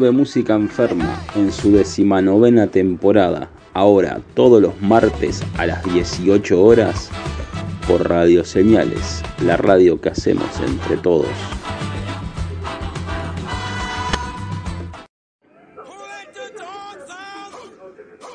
[0.00, 7.10] Vuelve Música Enferma en su decimanovena temporada, ahora todos los martes a las 18 horas
[7.86, 11.28] por Radio Señales, la radio que hacemos entre todos.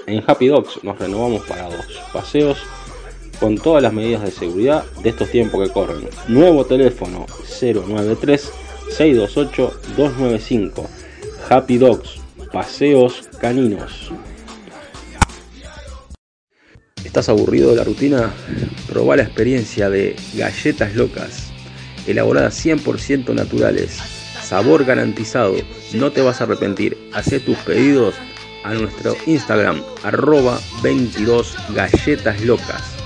[0.06, 2.60] En Happy Dogs nos renovamos para dos paseos
[3.40, 6.08] con todas las medidas de seguridad de estos tiempos que corren.
[6.28, 7.26] Nuevo teléfono
[7.60, 8.52] 093
[8.92, 11.05] 628 295.
[11.48, 12.20] Happy Dogs,
[12.52, 14.12] paseos caninos.
[17.04, 18.34] ¿Estás aburrido de la rutina?
[18.88, 21.52] Probá la experiencia de galletas locas,
[22.08, 23.92] elaboradas 100% naturales,
[24.42, 25.56] sabor garantizado,
[25.94, 26.98] no te vas a arrepentir.
[27.14, 28.16] Hacé tus pedidos
[28.64, 33.05] a nuestro Instagram, arroba 22 galletas locas.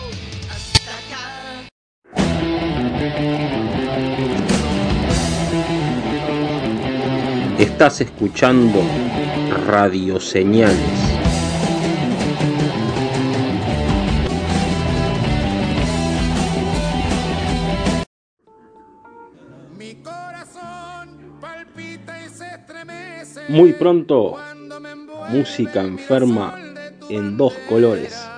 [7.79, 8.81] Estás escuchando
[9.65, 10.77] Radio Señales.
[19.77, 23.41] Mi corazón palpita y se estremece.
[23.47, 24.35] Muy pronto,
[25.29, 26.59] música enferma
[27.09, 28.28] en dos colores.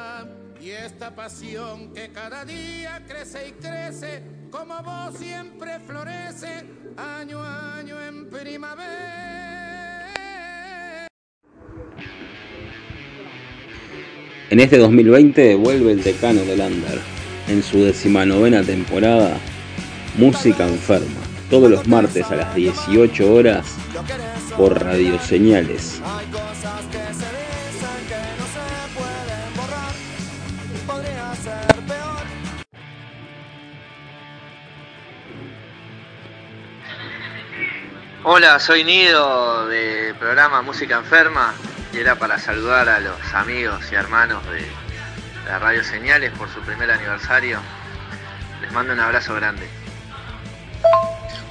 [1.15, 6.63] Pasión que cada día crece y crece, como vos siempre florece,
[6.95, 9.41] año a año en primavera.
[14.49, 16.99] En este 2020 vuelve el decano del Under.
[17.47, 19.37] En su decimanovena temporada,
[20.17, 21.21] Música Enferma.
[21.49, 23.65] Todos los martes a las 18 horas
[24.57, 26.01] por Radio Señales.
[38.23, 41.55] Hola, soy Nido de programa Música Enferma
[41.91, 44.63] y era para saludar a los amigos y hermanos de
[45.47, 47.59] la Radio Señales por su primer aniversario.
[48.61, 49.67] Les mando un abrazo grande.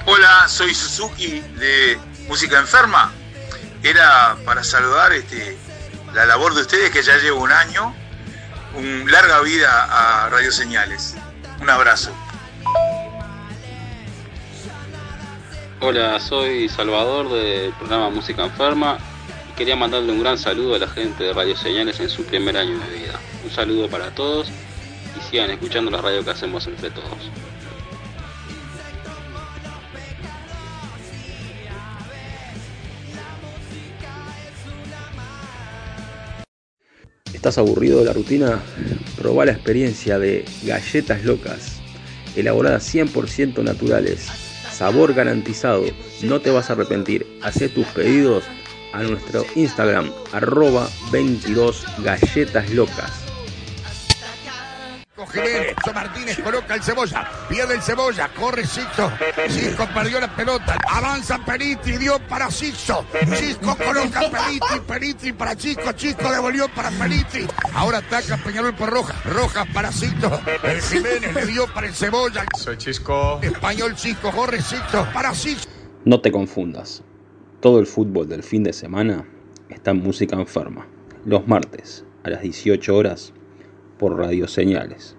[0.05, 1.99] Hola, soy Suzuki de
[2.29, 3.11] Música Enferma.
[3.83, 5.57] Era para saludar este,
[6.13, 7.93] la labor de ustedes que ya lleva un año.
[8.75, 11.15] Un larga vida a Radio Señales.
[11.59, 12.15] Un abrazo.
[15.83, 18.99] Hola, soy Salvador del programa Música Enferma
[19.51, 22.55] y quería mandarle un gran saludo a la gente de Radio Señales en su primer
[22.55, 23.19] año de vida.
[23.43, 24.47] Un saludo para todos
[25.17, 27.31] y sigan escuchando la radio que hacemos entre todos.
[37.33, 38.61] ¿Estás aburrido de la rutina?
[39.17, 41.81] Probá la experiencia de galletas locas,
[42.35, 44.50] elaboradas 100% naturales,
[44.81, 45.85] sabor garantizado,
[46.23, 47.27] no te vas a arrepentir.
[47.43, 48.45] Hacé tus pedidos
[48.93, 53.20] a nuestro Instagram, arroba 22 galletas locas.
[55.27, 59.11] Jiménez, Martínez coloca el cebolla, pierde el cebolla, corre Sixto,
[59.49, 63.05] Cisco perdió la pelota, avanza Periti, dio para Sixto,
[63.35, 69.15] Cisco coloca Periti, Periti para Chico, Chico devolvió para Periti, ahora ataca Peñarol por Roja,
[69.25, 73.39] Roja para Sixto, el Jiménez le dio para el cebolla, Soy Chisco.
[73.41, 75.69] Español Chico, corre Sixto, para Sixto.
[76.05, 77.03] No te confundas,
[77.59, 79.25] todo el fútbol del fin de semana
[79.69, 80.87] está en música enferma,
[81.25, 83.33] los martes a las 18 horas
[84.01, 85.15] por Radio Señales.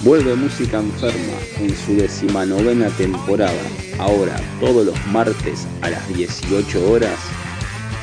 [0.00, 3.52] Vuelve Música Enferma en su decimanovena temporada,
[3.98, 7.20] ahora todos los martes a las 18 horas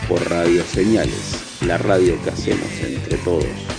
[0.07, 3.78] por Radio Señales, la radio que hacemos entre todos.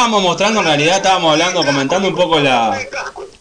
[0.00, 2.80] Estábamos mostrando en realidad, estábamos hablando, comentando un poco la,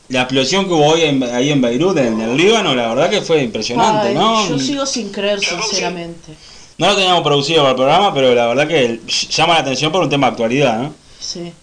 [0.10, 3.22] la explosión que hubo hoy en- ahí en Beirut, en el Líbano, la verdad que
[3.22, 4.50] fue impresionante, Ay, ¿no?
[4.50, 6.34] Yo sigo sin creer, sinceramente.
[6.78, 9.00] No lo teníamos producido para el programa, pero la verdad que
[9.30, 10.94] llama la atención por un tema de actualidad, ¿no?
[11.22, 11.54] Sí.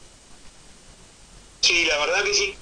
[1.61, 2.55] Sí, la verdad que sí.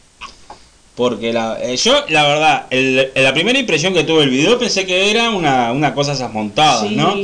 [0.97, 4.87] Porque la, eh, yo, la verdad, el- la primera impresión que tuve del video pensé
[4.87, 7.17] que era una, una cosa esas montadas, Sí, ¿no?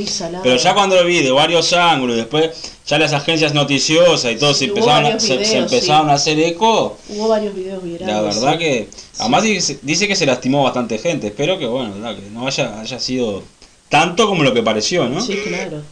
[0.43, 2.51] Pero ya cuando lo vi de varios ángulos, después
[2.85, 6.11] ya las agencias noticiosas y todo se empezaron, a, varios se, se videos, empezaron sí.
[6.11, 8.13] a hacer eco, Hubo varios videos virales.
[8.13, 8.89] la verdad que...
[9.21, 12.99] Además dice, dice que se lastimó bastante gente, espero que, bueno, que no haya, haya
[12.99, 13.45] sido
[13.89, 15.21] tanto como lo que pareció, ¿no?
[15.21, 15.83] Sí, claro.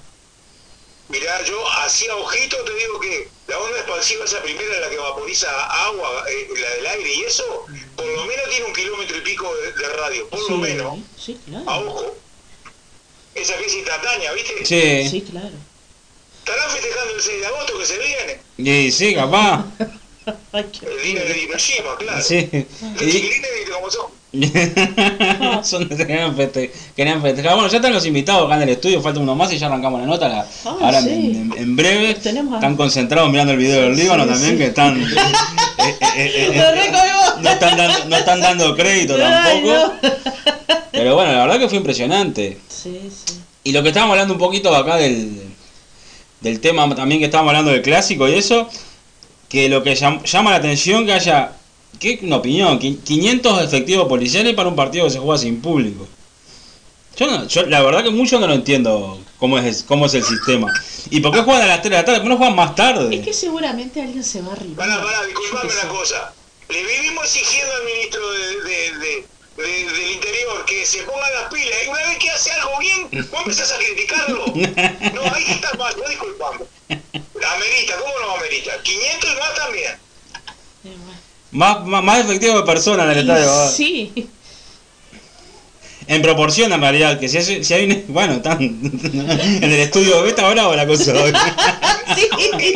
[1.09, 5.49] Mirá, yo hacía ojito te digo que la onda expansiva, esa primera, la que vaporiza
[5.87, 7.65] agua, eh, la del aire y eso,
[7.97, 10.99] por lo menos tiene un kilómetro y pico de, de radio, por Sí, lo menos,
[11.19, 11.89] sí, a claro.
[11.91, 12.15] ojo.
[13.35, 14.67] Esa que es instantánea, ¿viste?
[14.67, 15.09] Sí.
[15.09, 15.49] Sí, claro.
[16.41, 19.65] Estarán festejando el 6 de agosto que se viene, Y sí, capaz.
[20.53, 22.23] El día de Hiroshima, claro.
[22.23, 22.51] Sí.
[22.53, 24.11] Los Y- chiquilines, ¿viste cómo son?
[25.63, 27.55] Son- querían, feste- querían festejar.
[27.55, 30.01] Bueno, ya están los invitados acá en el estudio, falta uno más y ya arrancamos
[30.01, 30.29] la nota.
[30.29, 31.09] la- Ah, ahora sí.
[31.11, 34.59] en, en- en breve tenemos están concentrados mirando el video del Líbano sí, también, sí.
[34.59, 35.01] que están.
[35.03, 39.21] eh, eh, eh, eh, no, están dando, no están dando crédito Ay,
[39.63, 39.95] tampoco.
[40.03, 40.09] no.
[40.93, 42.59] Pero bueno, la verdad que fue impresionante.
[43.65, 45.43] Y lo que estábamos hablando un poquito acá del,
[46.41, 48.69] del tema también que estábamos hablando del clásico y eso,
[49.49, 51.53] que lo que llam- llama la atención que haya,
[51.99, 52.79] ¿qué una opinión?
[52.79, 56.07] Qui- 500 efectivos policiales para un partido que se juega sin público.
[57.17, 60.23] Yo, no- yo la verdad que mucho no lo entiendo cómo es, cómo es el
[60.25, 60.73] sistema.
[61.11, 62.19] ¿Y por qué juegan a las 3 de la tarde?
[62.21, 63.17] ¿Por qué no juegan más tarde?
[63.17, 64.89] Es que seguramente alguien se va a arribar.
[64.89, 66.33] Pará, pará, disculpame una cosa.
[66.69, 69.27] Le vivimos exigiendo al ministro de, de- de-
[69.57, 73.09] de- del Interior que se ponga las pilas y una vez que hace algo bien,
[73.33, 74.45] vos empezás a criticarlo.
[75.15, 76.59] No, ahí está mal, no disculpame.
[76.89, 78.81] Amerita, ¿cómo no amerita?
[78.83, 81.18] 500 y más también.
[81.53, 83.71] Más, más, más efectivos de personas en el estadio.
[83.71, 84.29] Sí.
[86.07, 90.23] En proporción en realidad, que si hay, si hay un- bueno, están en el estudio
[90.23, 91.33] beta ahora o la cosa hoy.
[92.15, 92.27] Sí,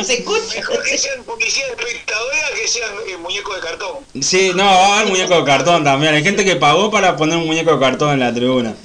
[0.05, 0.55] se escucha.
[0.55, 3.95] Mejor que sean policías espectadores que sean eh, muñecos de cartón.
[4.21, 6.13] Sí, no, va a haber muñeco de cartón también.
[6.13, 8.75] Hay gente que pagó para poner un muñeco de cartón en la tribuna.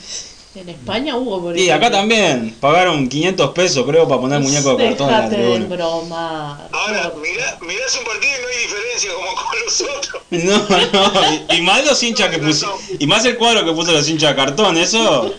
[0.59, 4.89] En España hubo, por Y acá también, pagaron 500 pesos creo para poner muñeco de
[4.89, 6.69] cartón en la Déjate de bromar.
[6.73, 10.23] Ahora, mirá, mirás un partido y no hay diferencia como con los otros.
[10.31, 10.59] No,
[10.93, 14.09] no, y, y más los hinchas que pusieron, y más el cuadro que puso los
[14.09, 15.33] hinchas de cartón, eso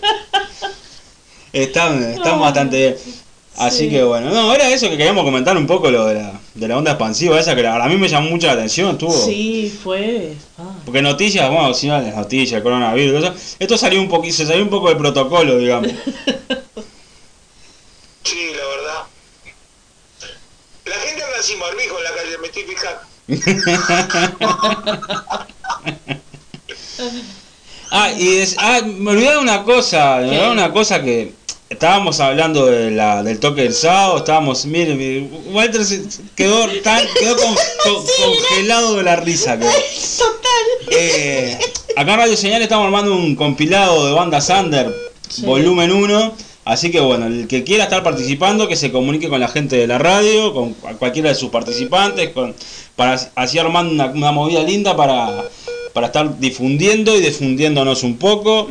[1.53, 2.97] están, están bastante bien.
[3.59, 3.89] Así Sí.
[3.89, 6.77] que bueno, no, era eso que queríamos comentar un poco lo de la, de la
[6.77, 9.11] onda expansiva esa que a mí me llamó mucho la atención, estuvo.
[9.11, 10.33] Sí, fue.
[10.57, 10.71] ah.
[10.85, 14.45] Porque noticias, bueno, si no las noticias, el coronavirus, eso, esto salió un poquito, se
[14.45, 15.91] salió un poco del protocolo, digamos.
[18.23, 19.03] Sí, la verdad.
[20.85, 23.01] La gente anda sin barbijo en la calle, me estoy fijando.
[27.91, 31.33] Ah, y es, ah, me olvidé de una cosa, me olvidé de una cosa que
[31.69, 36.01] estábamos hablando de la, del toque del sábado, estábamos, mire, mire, Walter se
[36.35, 39.57] quedó tan, quedó con- con- congelado de la risa.
[39.59, 39.69] quedó.
[40.91, 41.57] Eh,
[41.95, 44.93] acá en Radio Señal estamos armando un compilado de banda Sander,
[45.29, 45.43] Sí.
[45.45, 46.33] volumen 1.
[46.65, 49.87] Así que bueno, el que quiera estar participando, que se comunique con la gente de
[49.87, 52.53] la radio, con cualquiera de sus participantes, con,
[52.95, 55.45] para así armando una, una movida linda para,
[55.93, 58.69] para estar difundiendo y difundiéndonos un poco.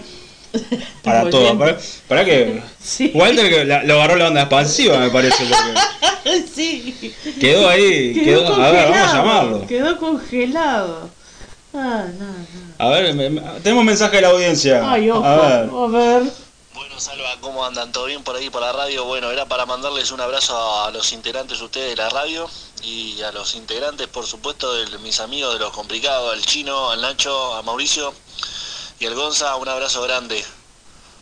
[1.03, 1.59] Para todo.
[1.59, 1.79] Para,
[2.09, 3.11] para que Sí.
[3.15, 5.45] Walter que la- lo agarró la onda expansiva, me parece.
[5.45, 7.15] porque sí.
[7.41, 9.67] quedó ahí, quedó, a ver, vamos a llamarlo.
[9.67, 11.11] Quedó congelado.
[11.75, 12.35] Ah, no, no.
[12.79, 14.91] A ver, me- me- tenemos mensaje de la audiencia.
[14.91, 15.25] Ay, ojo.
[15.25, 15.71] a ver.
[15.71, 16.23] A ver.
[16.75, 17.91] Bueno, Salva, ¿cómo andan?
[17.93, 19.05] ¿Todo bien por ahí, por la radio?
[19.05, 22.49] Bueno, era para mandarles un abrazo a los integrantes de ustedes de la radio
[22.83, 27.01] y a los integrantes, por supuesto, de mis amigos de los complicados, al Chino, al
[27.01, 28.15] Nacho, a Mauricio
[29.01, 30.43] y al Gonza, un abrazo grande.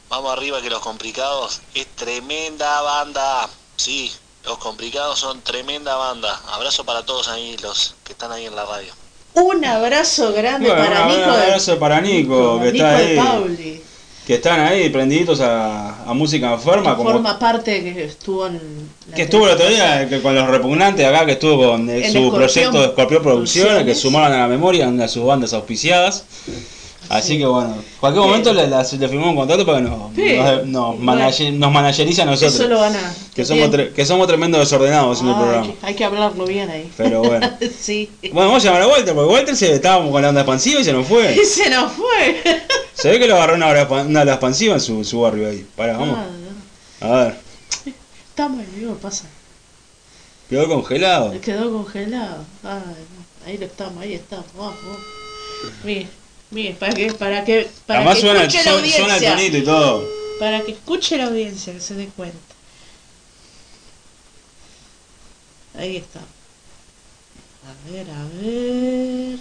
[0.08, 3.48] Vamos arriba que los complicados es tremenda banda.
[3.76, 4.10] Sí,
[4.44, 6.40] los complicados son tremenda banda.
[6.52, 8.92] Abrazo para todos ahí, los que están ahí en la radio.
[9.34, 11.30] Un abrazo grande Bueno, para un Nico.
[11.32, 13.16] de- abrazo para Nico, que Nico está ahí.
[13.16, 13.82] Pauli,
[14.26, 18.90] Que están ahí prendiditos a, a música enferma, que como forma parte que estuvo en.
[19.10, 22.10] la que estuvo el otro día que con los repugnantes acá, que estuvo con eh,
[22.10, 25.52] su Escorpión proyecto de Scorpión Producciones, que sumaron a la memoria una de sus bandas
[25.52, 26.24] auspiciadas.
[27.08, 30.36] Así que bueno, en cualquier momento le, le firmamos un contrato para que nos, Sí.
[30.36, 32.54] nos, nos, manager- nos managerice a nosotros.
[32.54, 33.14] eso lo van a.
[33.34, 35.72] Que somos, tre- que somos tremendos desordenados en el Ah, programa.
[35.82, 36.90] hay, que, hablarlo bien ahí.
[36.96, 37.50] Pero bueno.
[37.80, 38.10] sí.
[38.32, 40.84] Bueno, vamos a llamar a Walter, porque Walter se estábamos con la onda expansiva y
[40.84, 41.34] se nos fue.
[41.42, 42.42] Y se nos fue.
[42.94, 45.66] Se ve que lo agarró una hora, una expansiva en su, su barrio ahí.
[45.76, 46.18] Pará, vamos.
[47.02, 47.36] Ah, A ver,
[48.30, 49.24] Está muy bien, pasa.
[50.48, 51.38] quedó congelado.
[51.42, 52.44] Quedó congelado.
[52.64, 53.46] Ay, no.
[53.46, 54.46] ahí lo estamos, ahí estamos.
[54.56, 55.00] Vamos, vamos.
[55.84, 56.06] Mire,
[56.50, 59.36] mire, para que, para que, para Además que suena, escuche la su- suena el audiencia.
[59.36, 60.08] tonito y todo.
[60.38, 62.36] Para que escuche la audiencia, que se dé cuenta.
[65.78, 66.20] Ahí está.
[66.20, 69.38] A ver, a ver.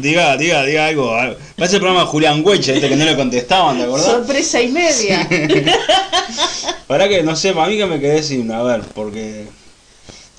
[0.00, 1.10] Diga, diga, diga algo.
[1.56, 4.06] Parece el programa de Julián Hueche, este que no le contestaban, ¿te acordás?
[4.06, 5.28] Sorpresa y media.
[6.86, 9.46] Para que, no sé, para mí que me quedé sin, a ver, porque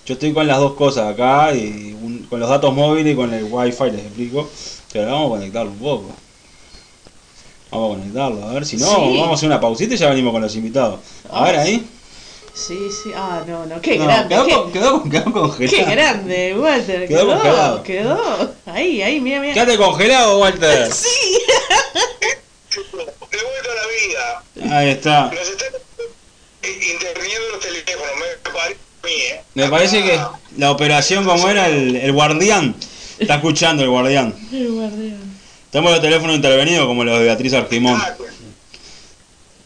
[0.05, 3.33] yo estoy con las dos cosas acá, y un- con los datos móviles y con
[3.33, 4.49] el wifi, les explico,
[4.99, 6.15] pero vamos a conectarlo un poco.
[7.71, 9.17] Vamos a conectarlo, a ver, si no, Sí.
[9.17, 10.99] vamos a hacer una pausita y ya venimos con los invitados.
[11.31, 11.87] A ver Ah, ahí.
[12.53, 13.11] Sí, sí.
[13.15, 13.79] Ah, no, no.
[13.81, 14.33] Qué No, grande.
[14.33, 15.77] quedó, qué, con- quedó, con- quedó congelado.
[15.77, 17.07] qué grande, Walter.
[17.07, 17.83] Quedó Quedó, congelado.
[17.83, 18.53] quedó.
[18.65, 19.53] Ahí, ahí, mira, mira.
[19.53, 20.91] Quédate congelado, Walter.
[20.93, 21.39] Sí.
[22.69, 23.87] De vuelta a la
[24.65, 24.77] vida.
[24.77, 25.25] Ahí está.
[25.31, 25.67] Nos están
[26.63, 29.41] interviniendo los teléfonos, me parece a mí, ¿eh?
[29.53, 30.19] Me parece que
[30.57, 32.75] la operación como era el, el guardián.
[33.19, 34.33] Está escuchando el guardián.
[34.51, 35.37] El guardián.
[35.71, 38.01] Tenemos los teléfonos intervenidos como los de Beatriz Argimón.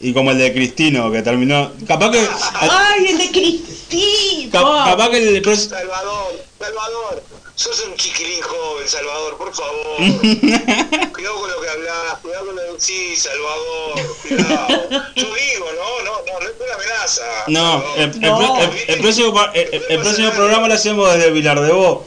[0.00, 1.70] Y como el de Cristino, que terminó.
[1.86, 2.26] Capaz que.
[2.60, 4.50] Ay, el de Cristina.
[4.50, 5.44] cap- capaz que el.
[5.56, 7.22] Salvador, Salvador,
[7.54, 9.96] sos un chiquilín joven, Salvador, por favor.
[11.12, 14.68] cuidado con lo que hablas, cuidado con lo que decís, Salvador, cuidado.
[15.14, 17.22] Yo digo, no, no, no, no es una amenaza.
[17.46, 21.30] No, el, el- el- el próximo, pa- el- el- el próximo programa lo hacemos desde
[21.30, 22.04] Vilar de Bo.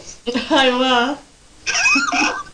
[0.49, 1.17] Ahí va.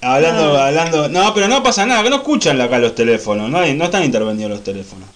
[0.00, 0.68] Hablando, Ah.
[0.68, 1.08] hablando.
[1.08, 3.50] No, pero no pasa nada, que no escuchan acá los teléfonos.
[3.50, 5.08] No, hay- no están intervenidos los teléfonos.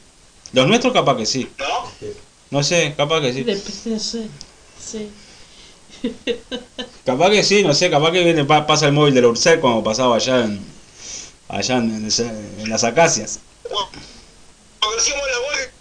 [0.52, 1.48] Los nuestros, capaz que sí.
[1.58, 1.90] ¿No?
[2.50, 3.42] No sé, capaz que sí.
[3.44, 4.26] Después, no sé.
[4.78, 5.08] Sí.
[7.06, 9.60] Capaz que sí, no sé, capaz que viene, pa- pasa el móvil de la Ursel
[9.60, 10.60] como pasaba allá en.
[11.48, 13.38] allá en, en- en las acacias.
[13.62, 15.71] Cuando hacíamos la vuelta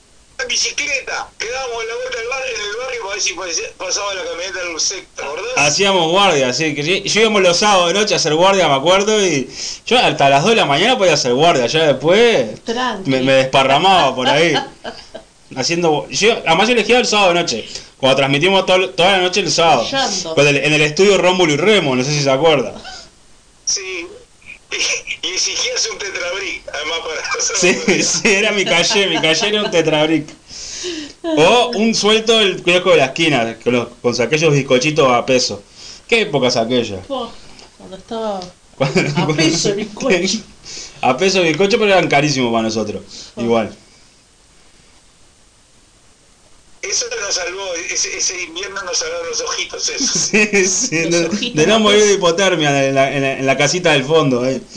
[0.42, 3.72] en bicicleta, quedábamos en la vuelta del barrio, en el barrio para ver si pas-
[3.78, 5.66] pasaba la camioneta del sector, ¿verdad?
[5.68, 9.26] Hacíamos guardia, así que yo- íbamos los sábados de noche a hacer guardia, me acuerdo,
[9.26, 9.50] y
[9.86, 12.48] yo hasta las 2 de la mañana podía hacer guardia, ya después
[13.06, 14.54] me, me desparramaba por ahí.
[15.56, 16.08] Haciendo.
[16.10, 17.68] Yo, además yo elegía el sábado de noche,
[17.98, 19.86] cuando transmitimos todo- toda la noche el sábado.
[20.38, 22.74] En el estudio Rómulo y Remo, no sé si se acuerda.
[23.66, 24.08] Sí.
[24.72, 29.64] Y, y exigías un tetrabric, además para Sí, sí, era mi calle, mi calle era
[29.64, 30.28] un tetrabric.
[31.24, 35.62] O un suelto del kiosco de la esquina, con, los, con aquellos bizcochitos a peso.
[36.08, 37.06] ¿Qué épocas aquellas?
[37.06, 37.32] Po,
[37.78, 38.40] Cuando estaba
[38.80, 40.40] a peso el bizcocho.
[41.02, 43.04] A peso el bizcocho, pero eran carísimos para nosotros.
[43.38, 43.76] Igual.
[46.82, 50.10] Eso nos salvó, ese, ese invierno nos salvó los ojitos esos.
[50.10, 53.58] Sí, sí, de, ojitos de no morir de hipotermia en la, en la- en la
[53.58, 54.46] casita del fondo.
[54.46, 54.62] eh.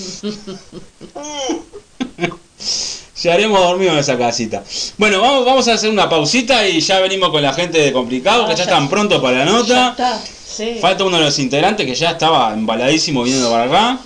[3.23, 4.63] Ya haremos dormido en esa casita.
[4.99, 8.43] Bueno, vamos, vamos a hacer una pausita y ya venimos con la gente de complicado,
[8.45, 9.91] Ah, que ya ya- están pronto para la Ya nota.
[9.93, 10.23] está.
[10.47, 10.77] Sí.
[10.79, 13.99] Falta uno de los integrantes que ya estaba embaladísimo viniendo para acá.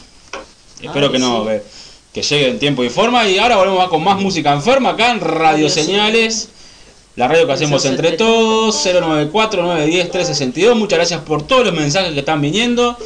[0.81, 1.49] Espero que no, sí.
[1.49, 1.63] que,
[2.13, 3.29] que llegue en tiempo y forma.
[3.29, 6.51] Y ahora volvemos a con más música enferma acá en Radio Radio Señales.
[7.19, 10.77] La radio que hacemos entre todos, 094-910-362.
[10.77, 12.97] Muchas gracias por todos los mensajes que están viniendo.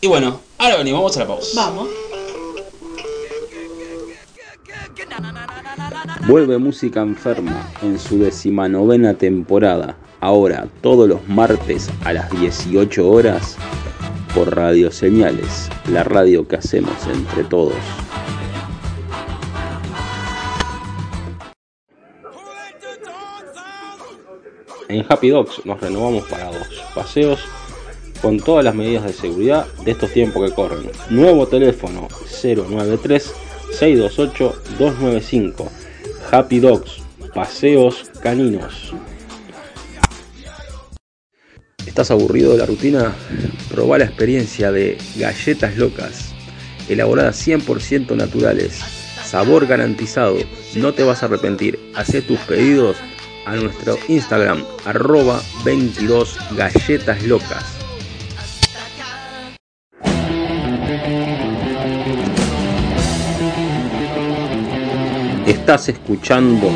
[0.00, 1.50] Y bueno, ahora venimos, vamos a la pausa.
[1.54, 1.88] Vamos.
[6.26, 13.56] Vuelve Música Enferma en su decimanovena temporada, ahora todos los martes a las 18 horas
[14.34, 17.74] por Radio Señales, la radio que hacemos entre todos.
[24.88, 27.40] En Happy Dogs nos renovamos para dos paseos
[28.22, 30.90] con todas las medidas de seguridad de estos tiempos que corren.
[31.10, 32.08] Nuevo teléfono
[32.42, 33.34] 093
[33.72, 35.68] 628 295.
[36.30, 37.02] Happy Dogs,
[37.34, 38.94] paseos caninos.
[41.84, 43.14] ¿Estás aburrido de la rutina?
[43.68, 46.32] Probá la experiencia de galletas locas,
[46.88, 48.78] elaboradas 100% naturales,
[49.24, 50.36] sabor garantizado,
[50.76, 51.78] no te vas a arrepentir.
[51.94, 52.96] Hacé tus pedidos
[53.46, 57.64] a nuestro Instagram arroba 22 galletas locas.
[65.46, 66.68] Estás escuchando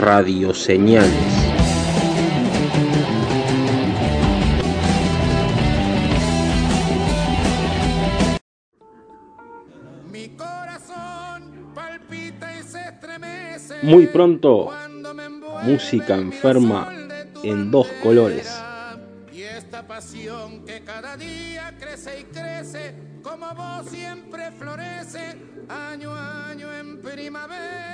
[0.00, 1.42] Radio Señales.
[13.82, 14.70] Muy pronto,
[15.62, 16.92] música enferma
[17.42, 18.50] en dos colores.
[19.32, 25.36] Y esta pasión que cada día crece y crece, como vos siempre florece,
[25.68, 27.92] año a año en primavera.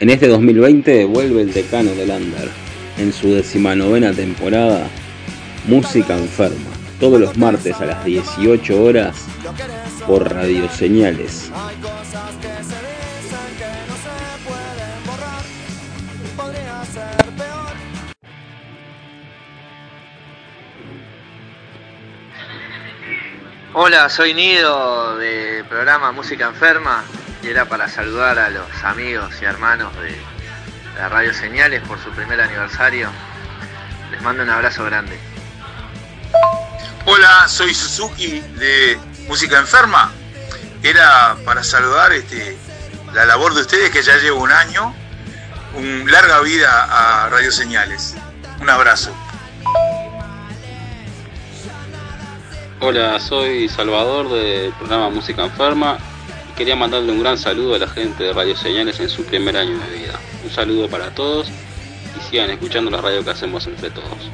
[0.00, 2.48] En este 2020 vuelve el decano del Under.
[2.96, 4.86] En su decimanovena temporada,
[5.68, 6.70] Música Enferma.
[6.98, 9.26] Todos los martes a las 18 horas
[10.06, 11.50] por Radio Señales.
[23.72, 27.04] Hola, soy Nido de programa Música Enferma
[27.40, 30.20] y era para saludar a los amigos y hermanos de
[30.96, 33.08] la Radio Señales por su primer aniversario.
[34.10, 35.16] Les mando un abrazo grande.
[37.06, 38.98] Hola, soy Suzuki de
[39.28, 40.10] Música Enferma.
[40.82, 42.58] Era para saludar este,
[43.14, 44.92] la labor de ustedes que ya llevo un año.
[45.74, 48.16] Un larga vida a Radio Señales.
[48.60, 49.14] Un abrazo.
[52.82, 55.98] Hola, soy Salvador del programa Música Enferma.
[56.56, 59.78] Quería mandarle un gran saludo a la gente de Radio Señales en su primer año
[59.78, 60.18] de vida.
[60.42, 64.30] Un saludo para todos y sigan escuchando la radio que hacemos entre todos.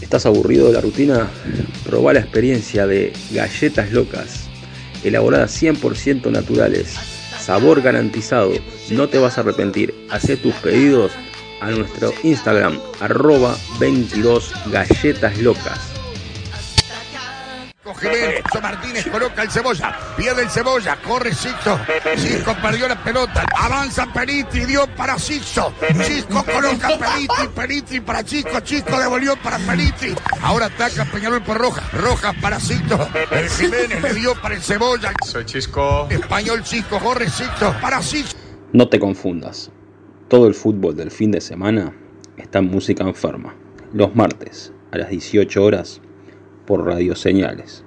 [0.00, 1.28] ¿Estás aburrido de la rutina?
[1.84, 4.48] Probá la experiencia de galletas locas,
[5.04, 7.17] elaboradas 100% naturales,
[7.48, 8.52] sabor garantizado,
[8.90, 9.94] no te vas a arrepentir.
[10.10, 11.12] Hacé tus pedidos
[11.62, 15.97] a nuestro Instagram, arroba 22 galletas locas.
[17.94, 21.78] Jiménez, Martínez coloca el cebolla, pierde el cebolla, corre Sixto,
[22.16, 25.72] Cisco perdió la pelota, avanza Periti, dio para Sixto,
[26.02, 31.82] Cisco coloca Periti, Periti para Chico, Chico devolvió para Periti, ahora ataca Peñarol por Roja,
[31.92, 36.06] Roja para Sixto, el Jiménez le dio para el cebolla, Soy Chisco.
[36.10, 38.38] español Chico, corre Sixto, para Sixto.
[38.72, 39.70] No te confundas,
[40.28, 41.94] todo el fútbol del fin de semana
[42.36, 43.54] está en música enferma,
[43.92, 46.00] los martes a las 18 horas
[46.68, 47.82] por Radio Señales.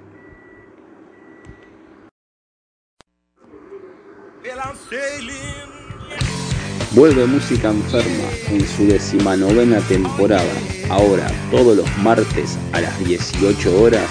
[6.90, 10.52] Vuelve Música Enferma en su decimanovena temporada,
[10.90, 14.10] ahora todos los martes a las 18 horas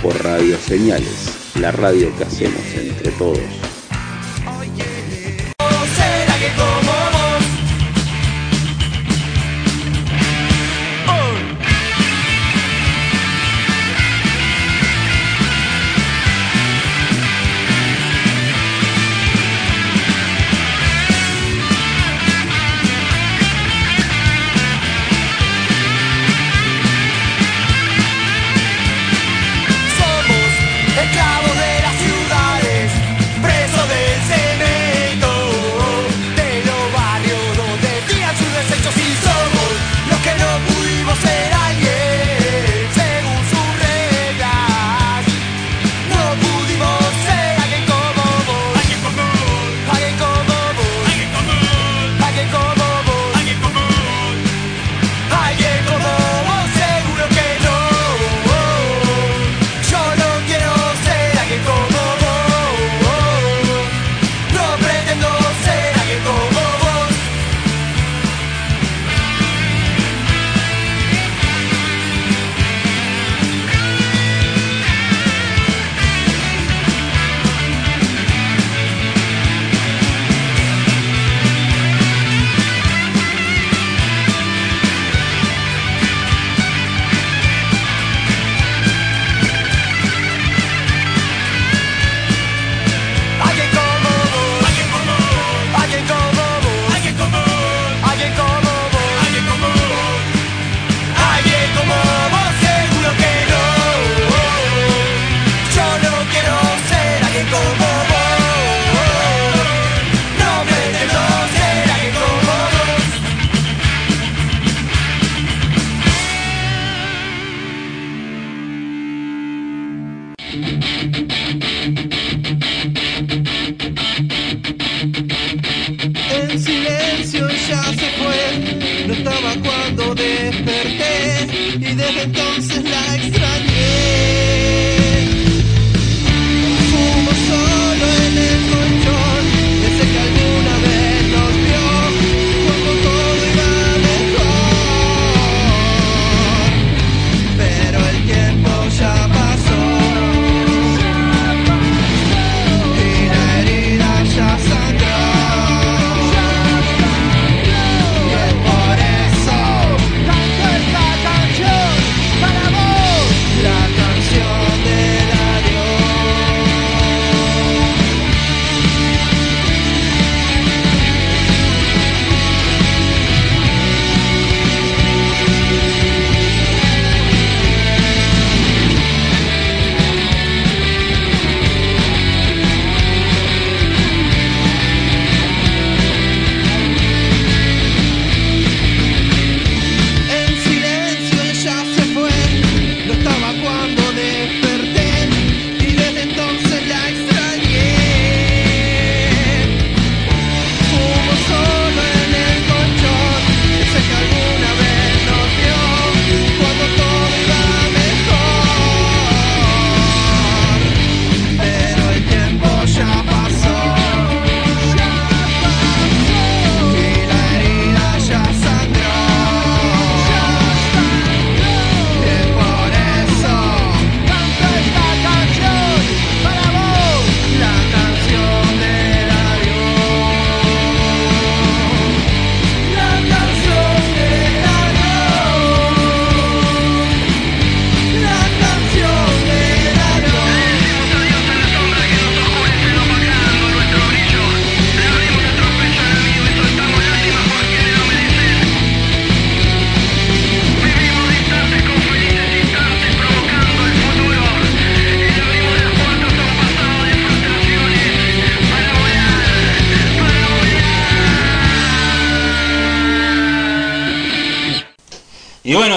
[0.00, 3.71] por Radio Señales, la radio que hacemos entre todos.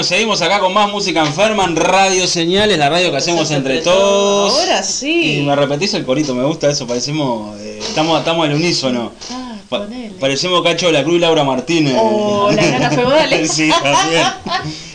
[0.06, 4.54] Seguimos acá con más música enferma en Radio Señales, la radio que hacemos entre todos.
[4.54, 5.40] Ahora sí.
[5.40, 9.12] Y me repetís el corito, me gusta eso, parecemos, eh, estamos, estamos al unísono.
[9.32, 9.88] Ah, Pa-
[10.20, 11.96] parecemos Cacho de la Cruz y Laura Martínez.
[12.00, 13.52] Oh, la gana feudales.
[13.54, 14.24] sí, también.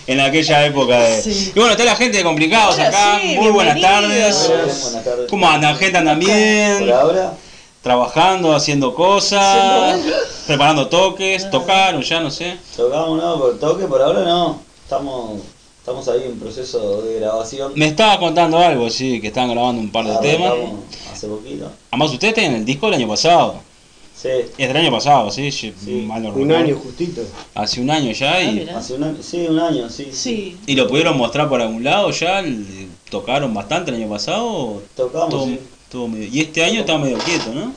[0.06, 1.22] En aquella época de...
[1.22, 1.52] Sí.
[1.54, 4.48] Y bueno, está la gente de Complicados Ahora acá, sí, muy buenas tardes.
[4.48, 5.26] Buenas tardes.
[5.28, 5.76] ¿Cómo andan?
[5.76, 6.78] ¿Gente andan bien?
[6.80, 7.32] Por ahora,
[7.82, 9.98] Trabajando, haciendo cosas,
[10.46, 12.56] preparando toques, tocaron ya, no sé.
[12.76, 13.38] tocamos, ¿no?
[13.38, 14.60] Por toque, por ahora no.
[14.94, 15.42] Estamos,
[15.78, 17.70] estamos ahí en proceso de grabación.
[17.76, 20.50] Me estaba contando algo, sí, que estaban grabando un par de temas.
[20.50, 20.80] Arrancamos
[21.12, 21.70] Hace poquito.
[21.92, 23.60] Además, ustedes tienen el disco del año pasado.
[24.20, 24.28] Sí,
[24.58, 25.52] Es del año pasado, sí,
[26.08, 26.56] mal no Un recuerdo.
[26.64, 27.22] año justito.
[27.54, 28.78] Hace un año ya Ah, y, mira.
[28.78, 30.08] hace un año, sí, un año, sí.
[30.12, 30.56] Sí.
[30.66, 32.42] y lo pudieron mostrar por algún lado ya.
[32.42, 34.82] ¿Le- ¿Tocaron bastante el año pasado?
[34.96, 35.60] Tocamos, todo- sí.
[35.88, 37.72] todo medio- y este año está medio quieto, ¿no?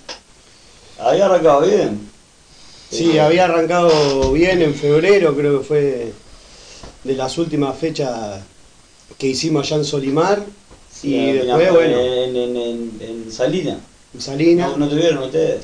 [0.98, 2.10] Había arrancado bien.
[2.90, 6.14] Sí, había arrancado bien en febrero, creo que fue
[7.04, 8.42] de las últimas fechas
[9.18, 10.44] que hicimos allá en Solimar.
[10.92, 13.78] sí, y al después, bueno, En, en, en, en Salina.
[14.14, 14.70] en Salinas.
[14.72, 15.62] ¿No, no tuvieron ustedes?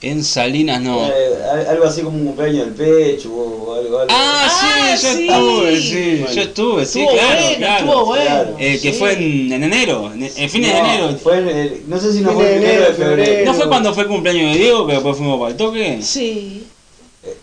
[0.00, 1.04] En Salinas no.
[1.08, 1.10] Eh,
[1.52, 3.98] al- algo así como un cumpleaños del pecho o algo.
[3.98, 4.06] algo.
[4.14, 5.28] Ah, Ah, sí, yo sí.
[5.28, 6.34] estuve, sí, Bueno.
[6.34, 7.84] yo estuve, sí, Estuvo claro, bueno, claro.
[7.84, 8.24] estuvo bueno.
[8.24, 8.56] claro.
[8.60, 8.98] Eh, que sí.
[8.98, 11.16] fue en, en enero, en, en fines de enero.
[11.20, 13.24] Fue el- no sé si no fue de el primero de enero, febrero.
[13.24, 13.44] febrero.
[13.52, 15.98] ¿No fue cuando fue el cumpleaños de Diego que después fuimos para el toque?
[16.00, 16.64] Sí.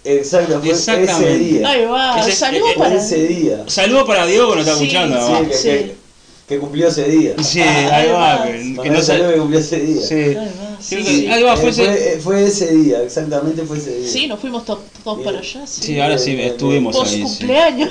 [0.04, 1.38] Eh, Exacto, fue ese Exactamente.
[1.40, 1.70] día.
[1.70, 2.20] Ahí va.
[2.20, 2.96] Ese- Saludos eh, para.
[2.96, 3.64] ese día.
[3.68, 5.68] Saludos para Diego que nos está Sí, escuchando, Sí, que, Sí.
[5.70, 5.96] que,
[6.48, 7.34] que cumplió ese día.
[7.44, 9.30] Sí, Ahí ahí va, que, que no salió.
[9.32, 10.02] que cumplió ese día.
[10.02, 10.14] Sí.
[10.16, 10.46] Ahí va.
[10.80, 11.28] Sí, Sí, sí.
[11.28, 11.84] ahí va, fue Eh, ese.
[11.86, 14.08] fue, eh, fue ese día, exactamente fue ese día.
[14.12, 15.26] Sí, nos fuimos to- todos Bien.
[15.26, 15.66] para allá.
[15.66, 15.82] Sí.
[15.82, 17.22] Sí, ahora sí, Bien, bien, estuvimos Post ahí.
[17.24, 17.90] Cumpleaños.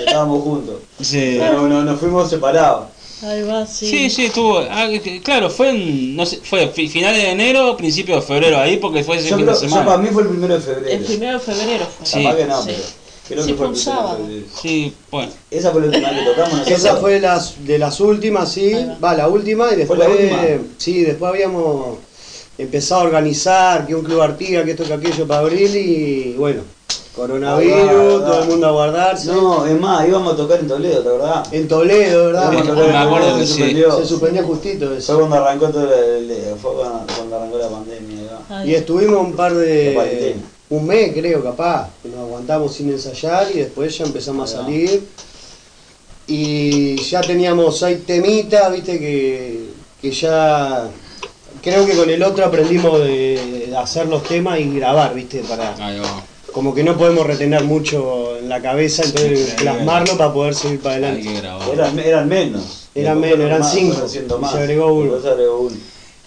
[0.00, 0.74] Estábamos juntos.
[1.00, 1.36] Sí.
[1.38, 2.88] Pero no, nos fuimos separados.
[3.22, 3.86] Ahí va, sí.
[3.88, 4.58] Sí, sí, estuvo.
[4.58, 8.58] ah, que- claro, fue en, no sé, fue fi- finales de enero, principio de febrero
[8.58, 9.86] ahí, porque fue ese Yo fin creo, de yo semana.
[9.86, 10.88] para mí fue el primero de febrero.
[10.88, 12.06] El primero de febrero fue.
[12.06, 12.22] Sí.
[12.24, 12.68] Capaz que no, Sí.
[12.68, 12.82] pero
[13.28, 14.44] creo Sí, que fue un de.
[14.60, 15.32] Sí, bueno.
[15.50, 16.78] Esa fue la última que tocamos nosotros.
[16.78, 18.72] Esa fue las, de las últimas, sí.
[18.74, 18.98] Va.
[19.02, 19.98] Va, la última y ¿Fue después.
[20.00, 20.42] la última?
[20.76, 21.98] Sí, después habíamos
[22.58, 26.62] empezado a organizar que un club Artiga, que esto, que aquello para abril y bueno,
[27.16, 29.26] coronavirus, Ah, todo el mundo a guardarse.
[29.32, 31.52] No, es más, íbamos a tocar en Toledo, ¿te acordás?
[31.52, 32.52] En Toledo, ¿verdad?
[32.52, 33.58] Íbamos a me en acuerdo Toledo, que se sí.
[33.58, 33.96] suspendió.
[33.98, 35.18] Se suspendió justito Fue eso.
[35.18, 38.64] cuando arrancó todo el, el- fue cuando cuando arrancó la pandemia.
[38.66, 39.92] Y estuvimos un par La de.
[39.94, 40.42] cuarentena.
[40.70, 41.88] Un mes, creo, capaz.
[42.02, 45.04] que Nos aguantamos sin ensayar y después ya empezamos a salir.
[46.26, 49.68] Y ya teníamos seis temitas, viste, que,
[50.00, 50.88] que ya.
[51.62, 55.98] Creo que con el otro aprendimos de hacer los temas y grabar, viste, para, Ahí
[55.98, 56.24] va.
[56.54, 60.94] Como que no podemos retener mucho en la cabeza, entonces plasmarlo para poder seguir para
[60.94, 61.28] adelante.
[61.72, 62.88] Eran, eran menos.
[62.94, 64.38] Eran menos, eran más, cinco.
[64.38, 64.52] más.
[64.52, 65.20] se agregó uno.
[65.20, 65.76] Se agregó uno.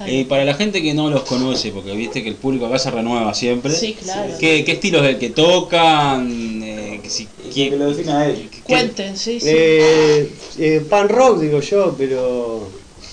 [0.06, 2.92] Eh, para la gente que no los conoce, porque viste que el público acá se
[2.92, 3.74] renueva siempre.
[3.74, 4.34] Sí, claro.
[4.38, 6.62] ¿Qué, qué estilos del que tocan?
[6.62, 8.50] Eh, que si, Que lo defina él.
[8.66, 9.48] Cuenten, sí, sí.
[9.50, 12.68] Eh, eh, pan rock digo yo, pero...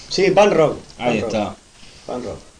[0.08, 0.78] Sí, pan rock.
[0.98, 1.44] Ahí pan está.
[1.44, 1.56] rock,
[2.06, 2.53] Pan rock.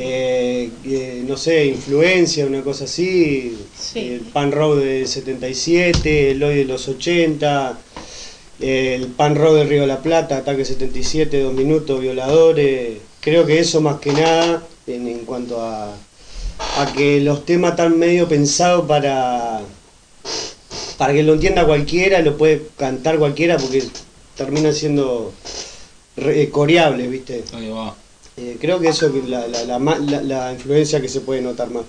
[0.00, 3.58] Eh, eh, no sé, influencia, una cosa así.
[3.94, 7.78] El pan rock del 77, el hoy de los 80,
[8.60, 12.98] el pan rock del Río de la Plata, ataque 77, dos minutos, violadores.
[13.20, 17.98] Creo que eso más que nada en, en cuanto a, a que los temas están
[17.98, 19.60] medio pensados para,
[20.96, 23.82] para que lo entienda cualquiera, lo puede cantar cualquiera porque
[24.36, 25.32] termina siendo
[26.16, 27.42] eh, coreable, ¿viste?
[27.52, 27.96] Ahí va.
[28.38, 31.70] Eh, creo que eso es la, la, la, la- la influencia que se puede notar
[31.70, 31.84] más.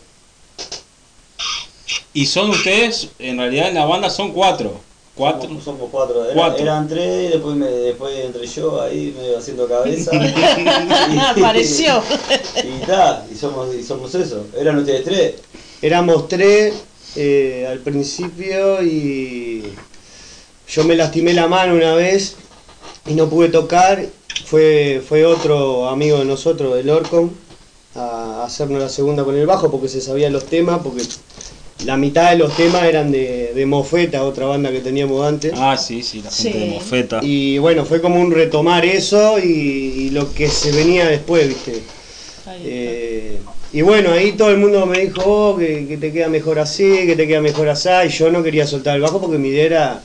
[2.13, 4.79] Y son ustedes, en realidad en la banda son cuatro.
[5.15, 5.47] Cuatro.
[5.49, 6.25] Somos, somos cuatro.
[6.25, 6.63] Era- Cuatro.
[6.63, 10.11] Eran tres y después, me, después entré yo ahí medio haciendo cabeza.
[11.29, 12.01] Apareció.
[12.63, 14.45] Y ta, y somos, y somos eso.
[14.57, 15.33] Eran ustedes tres.
[15.81, 16.73] Éramos tres
[17.15, 19.63] eh, al principio y
[20.69, 22.35] yo me lastimé la mano una vez
[23.05, 24.05] y no pude tocar.
[24.45, 27.31] Fue, fue otro amigo de nosotros, del Orcon,
[27.95, 31.03] a hacernos la segunda con el bajo porque se sabían los temas, porque
[31.85, 35.53] la mitad de los temas eran de, de Mofeta, otra banda que teníamos antes.
[35.55, 36.65] Ah, sí, sí, la gente de.
[36.67, 37.19] Mofeta.
[37.23, 41.83] Y bueno, fue como un retomar eso y, y lo que se venía después, ¿viste?
[42.63, 43.37] Eh,
[43.71, 47.05] y bueno, ahí todo el mundo me dijo, oh, que, que te queda mejor así,
[47.05, 49.65] que te queda mejor así, y yo no quería soltar el bajo porque mi idea
[49.65, 50.03] era,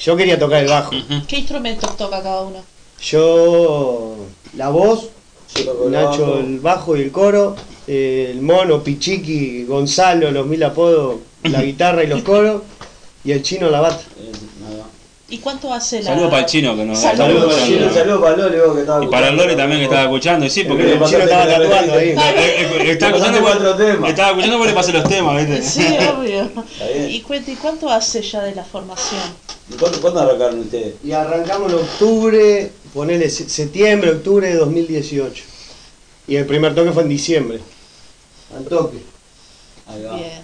[0.00, 0.92] yo quería tocar el bajo.
[1.28, 2.62] ¿Qué instrumentos toca cada uno?
[3.00, 4.16] Yo,
[4.56, 5.08] la voz,
[5.54, 6.38] Yo el Nacho bajo.
[6.38, 7.56] el bajo y el coro,
[7.86, 12.62] eh, el mono, Pichiqui, Gonzalo, los mil apodos, la guitarra y los coros,
[13.24, 14.00] y el chino la bata.
[15.30, 16.12] ¿Y cuánto hace la.?
[16.12, 17.18] Saludos para el chino que nos Saludos.
[17.20, 17.84] está Saludos escuchando.
[17.84, 20.50] para Saludos para Loli, vos que estaba Y para el también que estaba escuchando, y
[20.50, 22.08] sí, porque El chino estaba tatuando ahí.
[22.08, 24.10] Eh, eh, eh, Estaba escuchando cuatro temas.
[24.10, 25.62] Estaba escuchando porque le pasé los temas, ¿viste?
[25.68, 26.50] Sí, obvio.
[27.08, 29.20] ¿Y, cuente, ¿Y cuánto hace ya de la formación?
[29.70, 30.94] ¿Y ¿Cuándo, ¿Cuándo arrancaron ustedes?
[31.04, 35.44] Y arrancamos en octubre, ponele se- septiembre, octubre de 2018.
[36.26, 37.60] Y el primer toque fue en diciembre.
[38.56, 38.98] Al toque.
[39.86, 40.16] Ahí va.
[40.16, 40.42] Bien.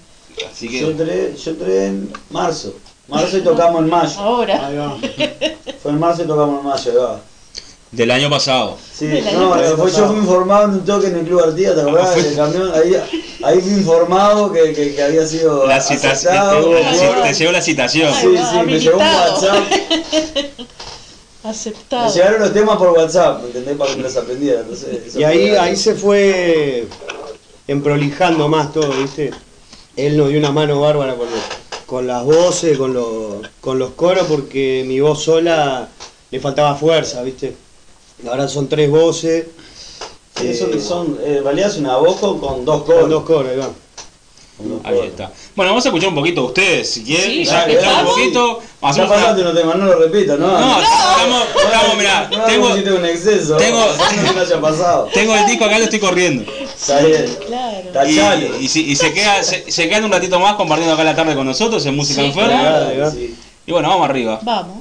[0.50, 2.74] Así Yo entré, yo entré en marzo.
[3.06, 4.18] Marzo y tocamos en mayo.
[4.18, 4.66] Ahora.
[4.66, 4.96] Ahí va.
[5.82, 7.20] Fue en marzo y tocamos en mayo, ahí va.
[7.92, 8.76] Del año pasado.
[8.92, 9.76] Sí, Del año no, pasado.
[9.76, 12.16] fue, yo fui informado en un toque en el Club Artigas, ¿te acordás?
[12.34, 12.96] camión, ahí,
[13.44, 16.64] ahí fui informado que, que, que había sido La citación.
[16.64, 18.12] Te, te llegó la citación.
[18.14, 19.04] Sí, sí, me llegó un.
[19.04, 19.62] WhatsApp.
[21.44, 22.06] Aceptado.
[22.08, 23.76] Me llegaron los temas por WhatsApp, ¿me entendés?
[23.76, 24.60] Para que me los aprendiera.
[24.60, 26.86] Entonces, Y ahí, ahí se fue
[27.68, 29.30] emprolijando más todo, ¿viste?
[29.96, 33.90] Él nos dio una mano bárbara con, los- con las voces, con los, con los
[33.92, 35.88] coros, porque mi voz sola
[36.30, 37.54] le faltaba fuerza, ¿viste?
[38.26, 39.46] Ahora son tres voces.
[40.36, 43.00] Sí, eso eh, que son, eh, es una voz con, con dos coros.
[43.02, 43.70] Con dos coros, ahí va.
[44.84, 45.30] Ahí está.
[45.56, 47.30] Bueno, vamos a escuchar un poquito de ustedes, si quieren.
[47.30, 48.60] Sí, ya ya que que estamos un poquito.
[48.82, 50.46] Ya Hacemos una- pasaste unos temas, no lo repito, ¿no?
[50.48, 53.56] No, estamos, estamos, mirá, No, tengo, no, tengo un exceso.
[53.56, 55.08] tengo- No que no haya pasado.
[55.14, 56.44] tengo el disco acá, lo estoy corriendo.
[56.62, 57.38] Está bien.
[57.46, 58.40] Claro.
[58.60, 61.14] Y, y, si- y se, queda, se, se quedan un ratito más compartiendo acá la
[61.14, 62.60] tarde con nosotros en Música Sí, Enferma.
[62.60, 62.88] claro.
[62.88, 63.10] Ahí va.
[63.12, 63.34] Sí.
[63.66, 64.40] Y bueno, vamos arriba.
[64.42, 64.78] Vamos.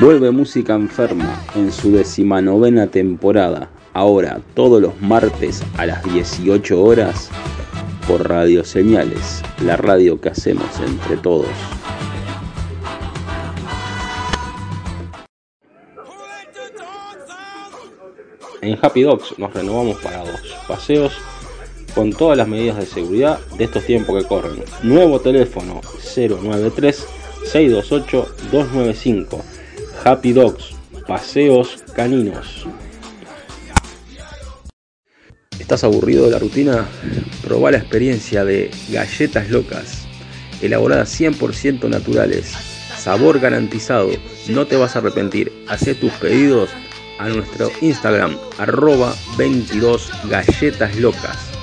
[0.00, 7.28] Vuelve Música Enferma en su decimanovena temporada, ahora todos los martes a las 18 horas
[8.08, 11.50] por Radio Señales, la radio que hacemos entre todos.
[18.62, 21.12] En Happy Dogs nos renovamos para dos paseos
[21.94, 24.64] con todas las medidas de seguridad de estos tiempos que corren.
[24.82, 25.82] Nuevo teléfono
[26.16, 27.06] 093
[27.44, 29.59] 628 295.
[30.02, 30.74] Happy Dogs,
[31.06, 32.66] paseos caninos.
[35.58, 36.88] ¿Estás aburrido de la rutina?
[37.44, 40.06] Probá la experiencia de galletas locas,
[40.62, 42.50] elaboradas 100% naturales,
[42.96, 44.08] sabor garantizado,
[44.48, 45.52] no te vas a arrepentir.
[45.68, 46.70] Hacé tus pedidos
[47.18, 51.59] a nuestro Instagram, arroba 22 galletas locas.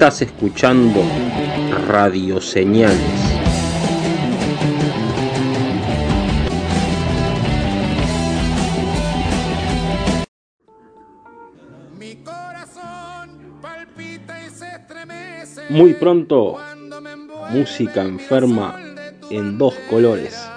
[0.00, 1.02] Estás escuchando
[1.86, 2.96] Radio Señales.
[15.68, 16.56] Muy pronto,
[17.50, 18.80] música enferma
[19.28, 20.49] en dos colores.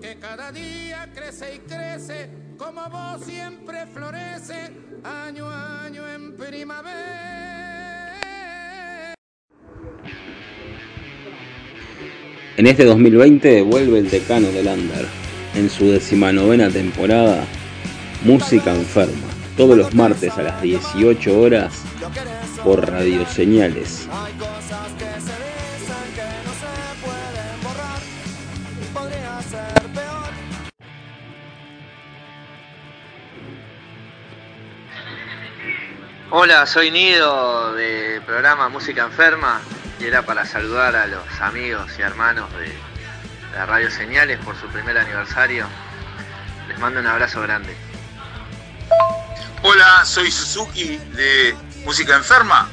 [0.00, 4.70] Que cada día crece y crece, como vos siempre florece,
[5.04, 7.44] año a año en primavera.
[12.56, 15.06] En este 2020 vuelve el decano del Under.
[15.54, 17.44] En su decimanovena temporada,
[18.24, 19.28] Música Enferma.
[19.58, 21.82] Todos los martes a las 18 horas
[22.64, 24.08] por Radio Señales.
[36.30, 39.62] Hola, soy Nido de programa Música Enferma
[39.98, 42.70] y era para saludar a los amigos y hermanos de
[43.54, 45.66] la Radio Señales por su primer aniversario.
[46.68, 47.74] Les mando un abrazo grande.
[49.62, 51.56] Hola, soy Suzuki de
[51.86, 52.68] Música Enferma.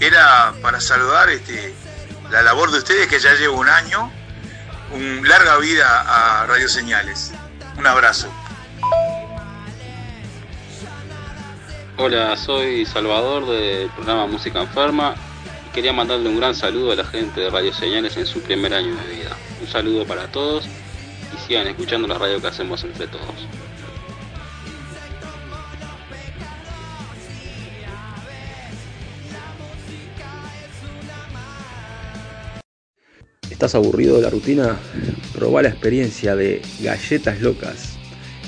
[0.00, 1.74] Era para saludar este,
[2.30, 4.10] la labor de ustedes que ya llevo un año.
[4.92, 7.32] Un larga vida a Radio Señales.
[7.76, 8.32] Un abrazo.
[12.00, 15.16] Hola, soy Salvador del programa Música Enferma
[15.74, 18.94] quería mandarle un gran saludo a la gente de Radio Señales en su primer año
[18.94, 19.36] de vida.
[19.60, 20.64] Un saludo para todos
[21.34, 23.24] y sigan escuchando la radio que hacemos entre todos.
[33.50, 34.78] ¿Estás aburrido de la rutina?
[35.34, 37.98] Probá la experiencia de galletas locas,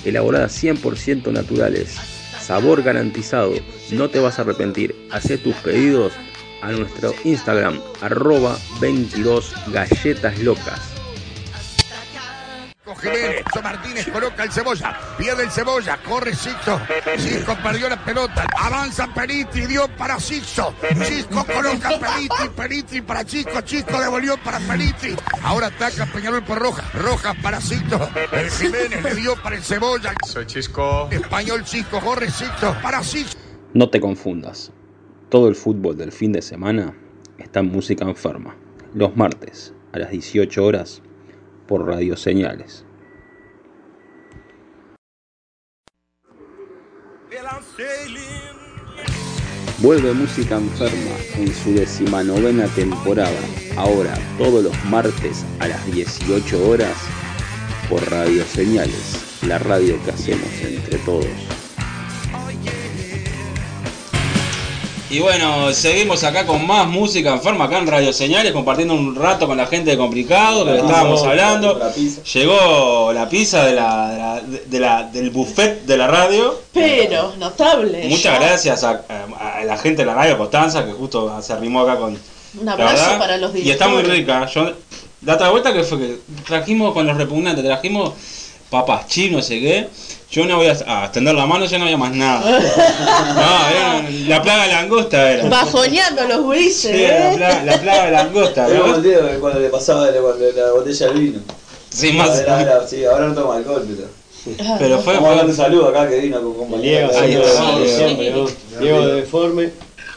[0.05, 2.10] elaboradas 100% naturales,
[2.51, 3.53] sabor garantizado,
[3.93, 4.97] no te vas a arrepentir.
[5.13, 6.13] Hacé tus pedidos
[6.63, 10.90] a nuestro Instagram, arroba 22 galletas locas.
[12.97, 16.81] Jiménez, Martínez coloca el cebolla, pierde el cebolla, corre Sixto,
[17.19, 23.61] Cisco perdió la pelota, avanza Periti, dio para Sixto, Cisco coloca Periti, Periti para Chico,
[23.62, 29.15] Chico devolvió para Periti, ahora ataca Peñarol por Roja, Roja para Sixto, el Jiménez le
[29.15, 31.09] dio para el cebolla, Soy Chisco.
[31.11, 33.39] Español Chico, corre Sixto, para Sixto.
[33.75, 34.73] No te confundas,
[35.29, 36.95] todo el fútbol del fin de semana
[37.39, 38.57] está en música enferma,
[38.95, 41.03] los martes a las 18 horas
[41.71, 42.85] por Radio Señales.
[49.79, 53.31] Vuelve Música Enferma en su decimanovena temporada,
[53.77, 56.97] ahora todos los martes a las 18 horas
[57.89, 61.60] por Radio Señales, la radio que hacemos entre todos.
[65.11, 69.49] Y bueno, seguimos acá con más música enferma acá en Radio Señales, compartiendo un rato
[69.49, 71.81] con la gente de Complicado, que le estábamos hablando.
[72.32, 76.61] Llegó la pizza de la, de la- de la- del buffet de la radio.
[76.73, 78.05] Pero, notable.
[78.05, 78.39] Muchas ya.
[78.39, 81.97] gracias a, a- a la gente de la radio Constanza, que justo se arrimó acá
[81.97, 82.16] con...
[82.61, 84.47] Un abrazo para los Y está muy directores.
[84.47, 84.47] rica.
[84.47, 84.73] Yo,
[85.24, 88.12] la otra vuelta que fue que trajimos con los repugnantes, trajimos
[88.70, 89.89] papas chinos, no sé qué.
[90.31, 92.40] Yo no voy a, a extender la mano, ya no había más nada.
[92.51, 95.48] No, era la plaga de langosta era.
[95.48, 97.31] Bajoneando los gurises, Sí, ¿eh?
[97.31, 98.66] la, plaga, la plaga de langosta.
[98.69, 98.82] Era ¿no?
[98.82, 101.40] como el Diego que cuando le pasaba la, cuando la botella de vino.
[101.90, 104.20] Sí, más- Era- era- sí, ahora no toma alcohol, pero.
[104.78, 107.09] Pero fue- Vamos a darle un saludo acá que vino con compañía.
[107.09, 107.27] Diego, de
[108.16, 108.51] Diego.
[108.81, 109.70] Diego de deforme.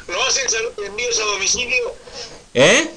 [0.08, 0.44] ¿No hacen
[0.86, 1.94] envíos a domicilio?
[2.54, 2.88] ¿Eh?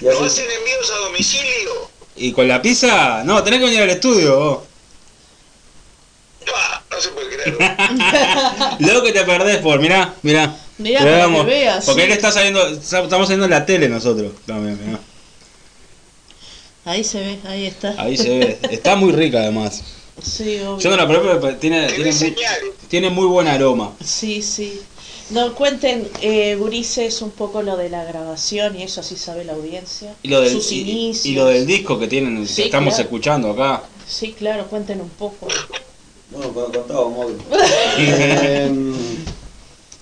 [0.00, 1.90] ¿No hace- hacen envíos a domicilio?
[2.16, 3.22] ¿Y con la pizza?
[3.24, 4.58] No, tenés que venir al estudio vos.
[6.90, 7.56] No se puede creer.
[8.94, 10.56] Lo que te perdés por, mirá, mirá.
[10.78, 12.06] Mirá, para damos- que veas, Porque sí.
[12.06, 14.32] él está saliendo, estamos saliendo en la tele nosotros.
[14.46, 14.98] También, mirá.
[16.84, 17.94] Ahí se ve, ahí está.
[17.98, 18.58] Ahí se ve.
[18.70, 19.82] Está muy rica además.
[20.22, 20.78] Sí, obvio.
[20.78, 22.34] Yo no la probé, pero tiene, tiene, muy,
[22.88, 23.92] tiene muy buen aroma.
[24.04, 24.80] Sí, sí.
[25.30, 29.52] No, cuenten, eh, Gurises, un poco lo de la grabación y eso así sabe la
[29.52, 30.14] audiencia.
[30.22, 31.26] Y lo del, Sus y- inicios.
[31.26, 33.04] y lo del disco que tienen, que Sí, estamos claro.
[33.04, 33.82] escuchando acá.
[34.08, 35.46] Sí, claro, cuenten un poco.
[36.30, 37.36] Bueno, cuando contaba móvil.
[37.98, 38.94] Em,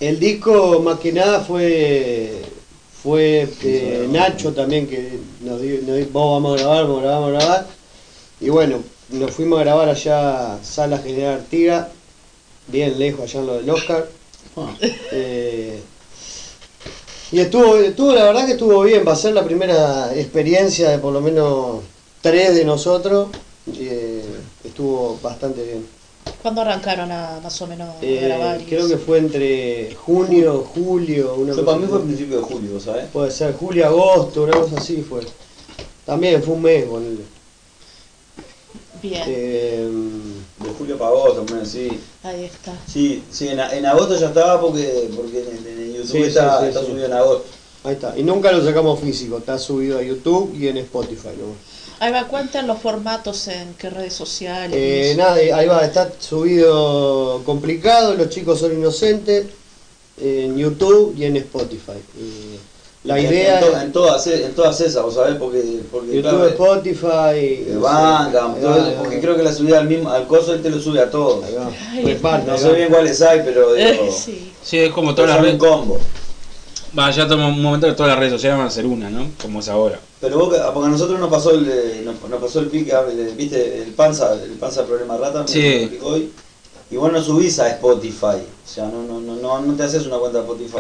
[0.01, 2.43] el disco más que nada fue
[3.07, 7.03] fue eh, Nacho también que nos dijo, nos dijo, vos vamos a grabar, vamos a
[7.03, 7.67] grabar, vamos a grabar.
[8.41, 11.89] Y bueno, nos fuimos a grabar allá a Sala General Artiga,
[12.67, 14.09] bien lejos allá en lo del Oscar.
[15.13, 15.81] Eh,
[17.31, 20.99] y estuvo, estuvo, la verdad que estuvo bien, va a ser la primera experiencia de
[20.99, 21.83] por lo menos
[22.23, 23.29] tres de nosotros.
[23.67, 24.23] y, eh,
[24.65, 25.96] estuvo bastante bien.
[26.43, 28.61] ¿Cuándo arrancaron a más o menos a Eh, grabar?
[28.67, 28.89] creo eso?
[28.91, 32.81] que fue entre junio, julio, una Yo cosa para mí fue a principio de julio,
[32.81, 33.07] ¿sabes?
[33.13, 35.23] Puede ser julio, agosto, una cosa así fue.
[36.05, 37.23] También fue un mes, ponele.
[39.03, 39.89] Bien, Eh,
[40.63, 42.01] De julio para agosto, más o menos, sí.
[42.23, 42.73] ahí está.
[42.87, 46.61] Sí, sí, en, en agosto ya estaba porque, porque en, en YouTube Sí, sí, está,
[46.61, 46.87] sí, está sí.
[46.87, 47.45] subido en agosto.
[47.85, 48.15] ahí está.
[48.19, 51.29] Y nunca lo sacamos físico, está subido a YouTube y en Spotify.
[51.39, 51.76] ¿no?
[51.99, 54.77] Ahí va, cuenten los formatos en qué redes sociales.
[54.79, 59.47] Eh, nada, ahí va, está subido complicado, los chicos son inocentes,
[60.21, 61.93] en YouTube y en Spotify.
[62.19, 62.59] Y
[63.09, 65.37] la En- idea En, to- es en todas, en todas esas, ¿vos sabés?
[65.37, 67.39] Porque, porque YouTube, claro, Spotify.
[67.39, 68.95] eh, todo va, ahí va.
[68.99, 71.45] porque creo que la subida al mismo, al coso él te lo sube a todos.
[71.93, 74.53] Ay, Reparte, No sé bien cuáles hay, pero digo, sí.
[74.63, 75.57] Sí, es como todas las redes.
[75.59, 75.99] combo.
[76.99, 79.31] Va, ya toma un momento que todas las redes sociales van a ser una, ¿no?
[79.41, 79.99] Como es ahora.
[80.21, 83.05] Pero vos, porque a nosotros nos pasó el, eh, nos, nos pasó el pique, ah,
[83.37, 85.99] viste, el panza, el panza problema rata, Sí.
[86.03, 86.31] hoy.
[86.91, 90.07] Y vos no subís a Spotify, o sea, no, no, no, no, no te haces
[90.07, 90.79] una cuenta de Spotify,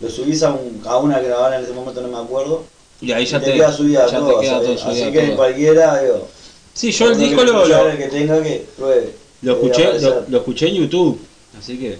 [0.00, 2.64] lo subís a, un, a una que ahora en ese momento no me acuerdo.
[3.00, 5.36] Y ahí ya te, te, queda subida a ya todo Así que todo.
[5.36, 6.28] cualquiera, digo.
[6.74, 9.14] Sí, yo el disco lo, lo, el que tenga que pruebe.
[9.42, 11.18] lo Debe escuché, lo, lo escuché en YouTube.
[11.58, 11.98] Así que.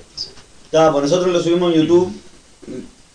[0.70, 2.12] Claro, pues nosotros lo subimos en YouTube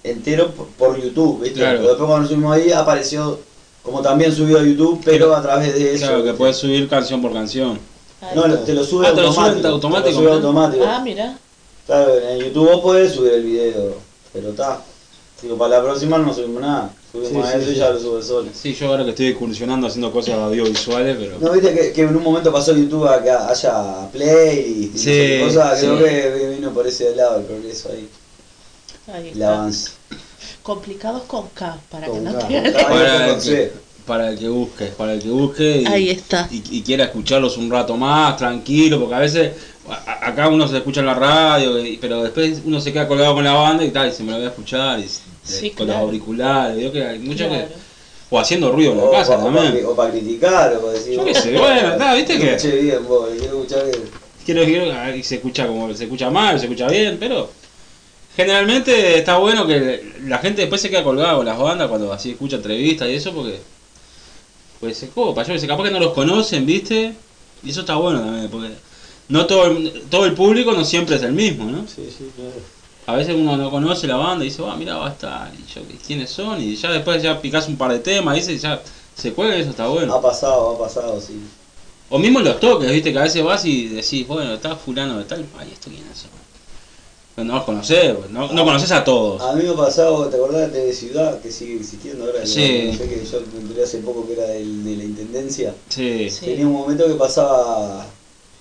[0.03, 1.59] entero por, por YouTube, ¿viste?
[1.59, 1.77] Claro.
[1.79, 3.39] Pero después cuando lo subimos ahí apareció
[3.83, 6.05] como también subido a YouTube, pero a través de eso.
[6.07, 7.79] Claro, que puedes subir canción por canción.
[8.21, 8.63] Ahí No, está.
[8.65, 9.61] te lo sube Ah, te lo automático.
[9.61, 10.35] sube automático, te lo sube mirá.
[10.35, 10.85] automático.
[10.87, 11.37] Ah, mira.
[11.87, 13.95] Claro, en YouTube vos podés subir el video,
[14.31, 14.81] pero está.
[15.41, 16.93] Digo, para la próxima no subimos nada.
[17.11, 17.79] Subimos Sí, a sí, eso y sí.
[17.79, 18.49] ya lo sube solo.
[18.53, 21.39] Sí, yo ahora que estoy incursionando haciendo cosas audiovisuales, pero.
[21.39, 25.03] ¿No viste que, que en un momento pasó YouTube a que haya play y Sí,
[25.05, 25.75] sé qué cosa?
[25.75, 25.87] sí.
[25.87, 28.07] Creo que vino por ese lado el progreso ahí,
[29.11, 29.53] Ahí el está.
[29.55, 29.89] avance.
[30.63, 32.47] Complicados con K, para que no K.
[32.47, 33.71] te Para el, que,
[34.05, 36.47] para el que busque, para el que busque y, Ahí está.
[36.51, 39.53] y, y quiera escucharlos un rato más, tranquilo, porque a veces
[40.21, 43.43] acá uno se escucha en la radio, y- pero después uno se queda colgado con
[43.43, 45.07] la banda y tal, y se me lo voy a escuchar y,
[45.43, 46.01] Sí, con claro.
[46.01, 47.67] los auriculares, veo que hay muchos Claro.
[47.67, 47.73] que.
[48.29, 49.83] O haciendo ruido en la O, casa pa- también.
[49.85, 51.15] o para criticar, o para decir.
[51.15, 52.53] Yo qué sé, bueno, está, ¿viste que?
[52.53, 54.03] Escuché bien, vos, quiero escuchar bien.
[54.45, 57.49] Quiero, quiero, ahí se escucha como se escucha mal, se escucha bien, pero
[58.41, 62.31] generalmente está bueno que la gente después se queda colgada con las bandas cuando así
[62.31, 63.59] escucha entrevistas y eso porque
[64.79, 67.13] pues se copa, yo que sé, capaz que no los conocen, ¿viste?
[67.63, 68.69] Y eso está bueno también, porque
[69.29, 71.87] no todo el, todo el público no siempre es el mismo, ¿no?
[71.87, 72.51] Sí, sí, claro.
[73.05, 75.71] A veces uno no conoce la banda y dice, va, mira, va a estar, y
[75.71, 76.61] yo, ¿quiénes son?
[76.61, 78.53] Y ya después ya picás un par de temas, ¿viste?
[78.53, 78.81] Y ya
[79.15, 80.15] se cuelga y eso está bueno.
[80.15, 81.39] Ha pasado, ha pasado, sí.
[82.09, 85.19] O mismo en los toques, viste, que a veces vas y decís, bueno, está fulano
[85.19, 86.40] de tal, ay, ¿esto quiénes son?
[87.37, 89.41] No los conocés, no, no conoces a todos.
[89.41, 91.39] A mí me ha pasado, ¿te acordás de TV Ciudad?
[91.41, 92.45] Que sigue existiendo ahora.
[92.45, 92.89] Sí.
[92.91, 95.73] No sé que yo me enteré hace poco que era del- de la intendencia.
[95.89, 96.29] Sí.
[96.29, 96.45] Sí.
[96.45, 98.05] Tenía un momento que pasaba.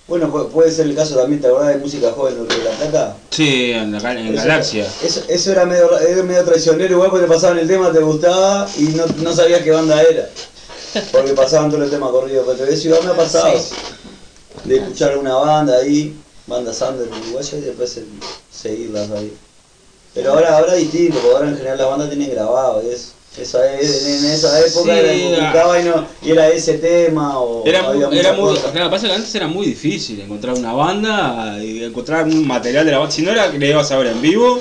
[0.07, 2.69] Bueno, pu- puede ser el caso también, ¿te acordás de música joven de Río de
[2.69, 3.17] la Plata?
[3.29, 4.87] Sí, en, la, en Eso- Galaxia.
[5.03, 7.99] Eso, eso era, medio, ra- era medio traicionero, igual porque te pasaban el tema, te
[7.99, 10.27] gustaba y no, no sabías qué banda era.
[11.11, 12.43] Porque pasaban todo el tema corrido.
[12.45, 13.75] Pero TV Ciudad me ha pasado Sí.
[14.65, 16.13] de escuchar una banda ahí,
[16.51, 17.99] bandas under uruguayas y después
[18.51, 19.33] seguirlas ahí.
[20.13, 23.13] Pero ahora, ahora es distinto, porque ahora en general la banda tiene grabado y es.
[23.39, 27.79] Esa es, en esa época Sí, era y, no, y era ese tema o Era,
[28.11, 32.45] era muy, claro, pasa que antes era muy difícil encontrar una banda y encontrar un
[32.45, 33.13] material de la banda.
[33.13, 34.59] Si no era que le ibas a ver en vivo,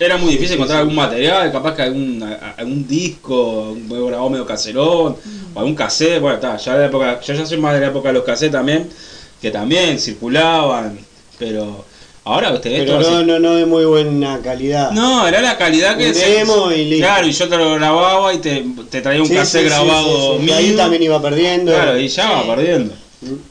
[0.00, 2.22] era muy difícil encontrar algún material, capaz que algún,
[2.56, 5.16] algún disco, un medio grabado medio caserón,
[5.54, 7.88] o algún cassette, bueno, está, ya de la época, yo ya soy más de la
[7.88, 8.88] época de los cassettes también,
[9.44, 10.98] que también circulaban,
[11.38, 11.84] pero
[12.24, 14.90] ahora viste Pero no, así- no, no de muy buena calidad.
[14.92, 17.04] No, era la calidad que Un se- demo y listo.
[17.06, 19.74] Claro, y yo te lo grababa y te, te traía un Sí, cassette sí, sí,
[19.74, 20.42] grabado sí, sí.
[20.42, 20.54] Y mío.
[20.56, 21.72] Ahí también iba perdiendo.
[21.72, 22.32] Claro, y ya Sí.
[22.48, 22.94] va perdiendo.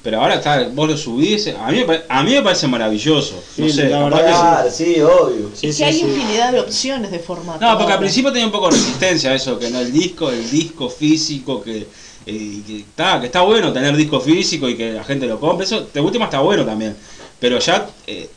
[0.02, 3.36] Pero ahora está, vos lo subís, a mí, a mí me parece maravilloso.
[3.58, 5.52] No Sí, sé, la verdad sí, obvio.
[5.62, 7.64] y que hay infinidad de opciones de formato.
[7.64, 10.32] No, porque al principio tenía un poco de resistencia a eso, que no el disco,
[10.32, 11.86] el disco físico, que,
[12.26, 15.66] eh, que está, que está bueno tener disco físico y que la gente lo compre,
[15.66, 16.96] eso de última está bueno también.
[17.40, 18.30] Pero ya, eh,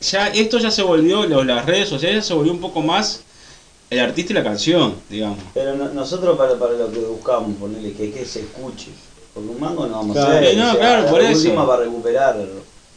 [0.00, 3.22] ya esto ya se volvió, lo- las redes sociales ya se volvió un poco más
[3.90, 5.38] el artista y la canción, digamos.
[5.54, 8.88] Pero no- nosotros para, para lo que buscamos, ponerle que, que se escuche.
[9.34, 10.32] Porque un mango no vamos Claro.
[10.32, 10.56] a hacer.
[10.56, 11.32] No, o sea, claro, por eso.
[11.38, 12.36] última para recuperar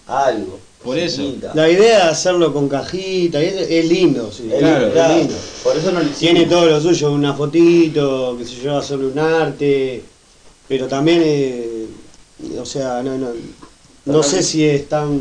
[0.08, 0.60] algo.
[0.84, 1.22] Por eso.
[1.54, 5.36] La idea de hacerlo con cajita es, es lindo, sí, Es claro, lindo, es lindo.
[5.64, 6.20] Por eso no lo hicimos.
[6.20, 10.04] Tiene todo lo suyo, una fotito, que se lleva solo un arte,
[10.78, 11.86] pero también, eh,
[12.60, 13.28] o sea, no, no,
[14.06, 15.20] no sé si es tan...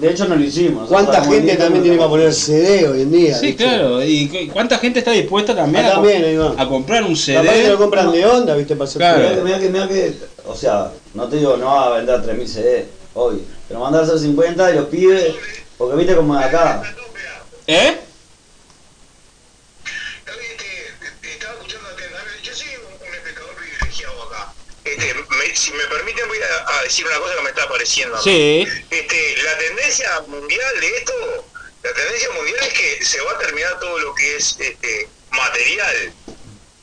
[0.00, 0.86] De hecho no lo hicimos.
[0.88, 3.38] ¿Cuánta gente también tiene para poner CD hoy en día?
[3.38, 3.64] Sí, ¿viste?
[3.64, 4.04] claro.
[4.04, 6.54] ¿Y cu- cuánta gente está dispuesta también, Ah, a, también, ahí va.
[6.58, 7.38] a comprar un CD?
[7.38, 8.76] Capaz que lo compran de onda, ¿viste?
[8.76, 9.18] Para hacer Claro.
[9.18, 10.14] Mirá que, mirá que, mirá que,
[10.46, 12.84] o sea, no te digo no va a vender 3000 CD,
[13.14, 13.40] obvio.
[13.66, 15.24] Pero mandar a hacer 50 y los pibes,
[15.78, 16.82] porque viste como de acá.
[17.66, 17.96] ¿Eh?
[25.56, 28.14] Si me permiten voy a, a decir una cosa que me está apareciendo.
[28.16, 28.24] a mí.
[28.24, 28.68] Sí.
[28.90, 31.48] Este, la tendencia mundial de esto,
[31.82, 36.12] la tendencia mundial es que se va a terminar todo lo que es este, material.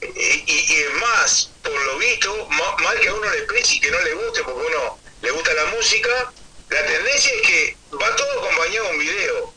[0.02, 3.80] Y, y- y es más, por lo visto, mal que a uno le pese y
[3.80, 6.34] que no le guste, porque a uno le gusta la música,
[6.70, 9.54] la tendencia es que va todo acompañado de un video.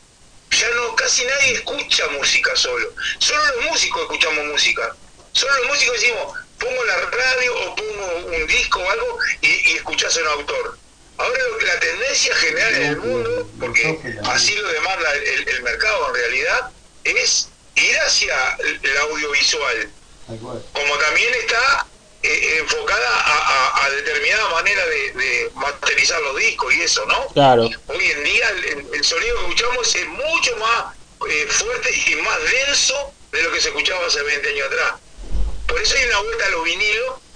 [0.52, 2.92] Ya no, casi nadie escucha música solo.
[3.18, 4.94] Solo los músicos escuchamos música.
[5.32, 9.76] Solo los músicos decimos, pongo la radio o pongo un disco o algo y, y
[9.76, 10.78] escuchás a un autor.
[11.18, 15.62] Ahora lo que la tendencia general en el mundo, porque así lo demanda el, el
[15.62, 16.70] mercado en realidad,
[17.04, 18.34] es ir hacia
[18.82, 19.90] el audiovisual
[20.72, 21.86] como también está
[22.22, 23.36] eh, enfocada a,
[23.80, 27.28] a- a determinada manera de, de masterizar los discos y eso, ¿no?
[27.28, 27.62] Claro.
[27.86, 30.96] Hoy en día el, el sonido que escuchamos es mucho más
[31.30, 34.94] eh, fuerte y más denso de lo que se escuchaba hace 20 años atrás.
[35.66, 36.64] Por eso hay una vuelta a los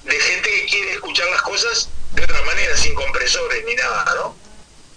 [0.05, 4.37] de gente que quiere escuchar las cosas de otra manera, sin compresores ni nada, ¿no?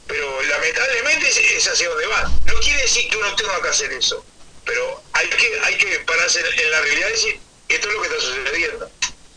[0.07, 2.31] Pero lamentablemente es, es hacia donde va.
[2.45, 4.25] No quiere decir que uno tenga que hacer eso,
[4.65, 7.39] pero hay que, hay que pararse en la realidad y decir,
[7.69, 8.91] esto es lo que está sucediendo.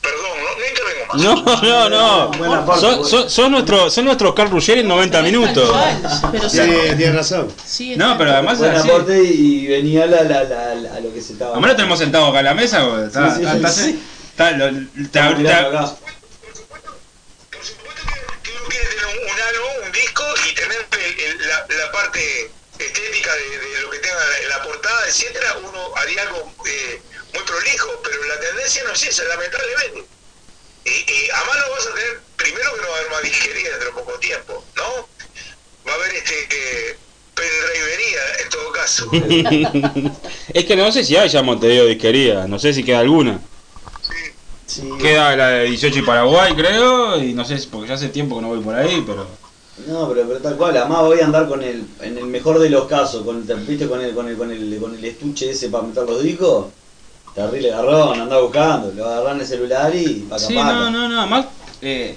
[0.06, 1.16] Perdón, no, no intervengo más.
[1.62, 2.76] No, no, no.
[2.80, 5.70] Son, son, son nuestros son nuestros Carl Ruggeri en 90 minutos.
[6.32, 6.58] Pero sí,
[6.96, 7.52] Tiene, razón.
[7.64, 8.88] sí, No, pero además Buen así.
[8.88, 11.52] aporte y venía la, la, la, la- a lo que se estaba.
[11.52, 14.00] Además lo tenemos sentado acá en la mesa, está, Sí, sí, está- sí, está- sí.
[15.02, 15.96] está-.
[17.50, 18.02] Por supuesto
[18.42, 21.92] que, uno quiere tener un, un álbum, un disco y tener el- el- la, la
[21.92, 27.00] parte estética de, de lo que tenga la, la portada, etcétera, uno haría algo eh,
[27.34, 30.04] muy prolijo, pero la tendencia no es esa, lamentablemente.
[30.84, 33.70] Y, y además no vas a tener, primero que no va a haber más disquería
[33.70, 35.08] dentro de poco tiempo, ¿no?
[35.86, 36.96] Va a haber este eh,
[37.34, 39.10] pendrivería en todo caso.
[40.54, 43.40] es que no sé si hay ya Montevideo disquería, no sé si queda alguna.
[44.66, 44.82] Sí.
[45.00, 48.36] Queda la de 18 y Paraguay, creo, y no sé, si- porque ya hace tiempo
[48.36, 49.26] que no voy por ahí, pero...
[49.86, 52.70] No, pero, pero tal cual, además voy a andar con el, en el mejor de
[52.70, 53.86] los casos, con, ¿viste?
[53.88, 56.66] Con el, con el, con el, con el estuche ese para meter los discos,
[57.36, 60.72] terrible garrón, anda buscando, lo agarran el celular y paca Sí, paca.
[60.72, 61.46] no, no, no, además...
[61.82, 62.16] Eh,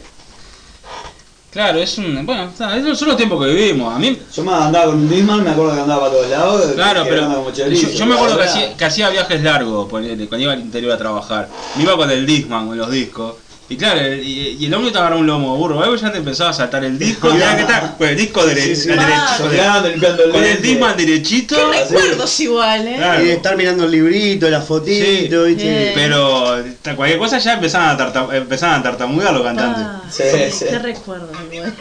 [1.52, 2.26] claro, es un...
[2.26, 3.94] Bueno, esos son los tiempos que vivimos.
[3.94, 6.72] A mí Yo me andaba con un Disman, me acuerdo que andaba para todos lados.
[6.74, 10.54] Claro, pero andaba yo, yo me acuerdo que hacía, que hacía viajes largos, cuando iba
[10.54, 11.50] al interior a trabajar.
[11.76, 13.36] Me iba con el Disman, con los discos.
[13.72, 16.18] Y claro, y, y el hombre te agarraba un lomo de burro, algo ya te
[16.18, 18.88] empezaba a saltar el disco, mirá que está, con el disco Sí, sí.
[18.88, 20.60] derecho, el con el.
[20.62, 22.96] Disman derechito, recuerdos igual, ¿eh?
[22.98, 23.22] Claro.
[23.24, 25.56] Y de estar mirando el librito, la fotito, Sí.
[25.60, 25.92] Eh.
[25.94, 26.64] pero
[26.96, 29.84] cualquier cosa ya empezaban a, tarta- empezaban a tartamudear los cantantes.
[29.86, 30.66] Ah, Sí, sí, sí.
[30.68, 31.72] Qué recuerdos igual.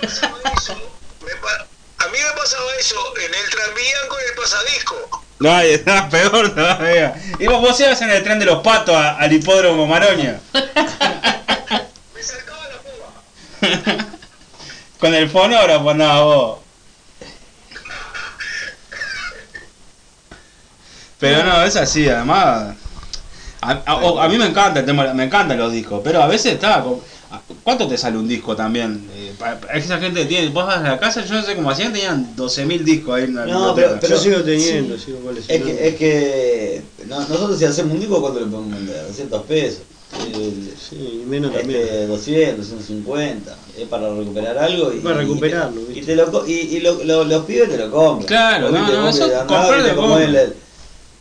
[2.00, 5.22] A mí me pasaba eso en el tranvía con el pasadisco.
[5.40, 7.14] No, está peor todavía.
[7.38, 10.38] Y vos, vos ibas en el tren de los patos a- al hipódromo Maroña.
[10.52, 13.12] Me saltaba la púa.
[15.00, 16.58] Con el fonógrafo andabas vos.
[21.18, 22.76] Pero no, es así, además.
[23.60, 26.84] A, a mí me encanta el tema, me encantan los discos, pero a veces está.
[27.62, 29.08] ¿Cuánto te sale un disco también?
[29.14, 31.54] Eh, pa- pa- esa gente que tiene, vos vas a la casa, yo no sé
[31.54, 34.00] cómo hacían, tenían 12.000 discos ahí en la No, biblioteca.
[34.00, 35.66] pero- Yo sigo teniendo, sigo Es coleccionando.
[35.78, 39.06] que, es que no- nosotros si hacemos un disco, ¿cuánto le podemos vender?
[39.06, 39.80] 200 pesos.
[40.18, 41.82] El- Sí, menos también.
[41.82, 43.54] este, 200, 250.
[43.76, 46.06] Es para recuperar algo y, Para recuperarlo, y, ¿viste?
[46.06, 48.26] te lo, co- y, y lo- lo- los pibes te lo compran.
[48.26, 50.34] Claro, no, eso comprar viste, lo como, compran.
[50.34, 50.54] el-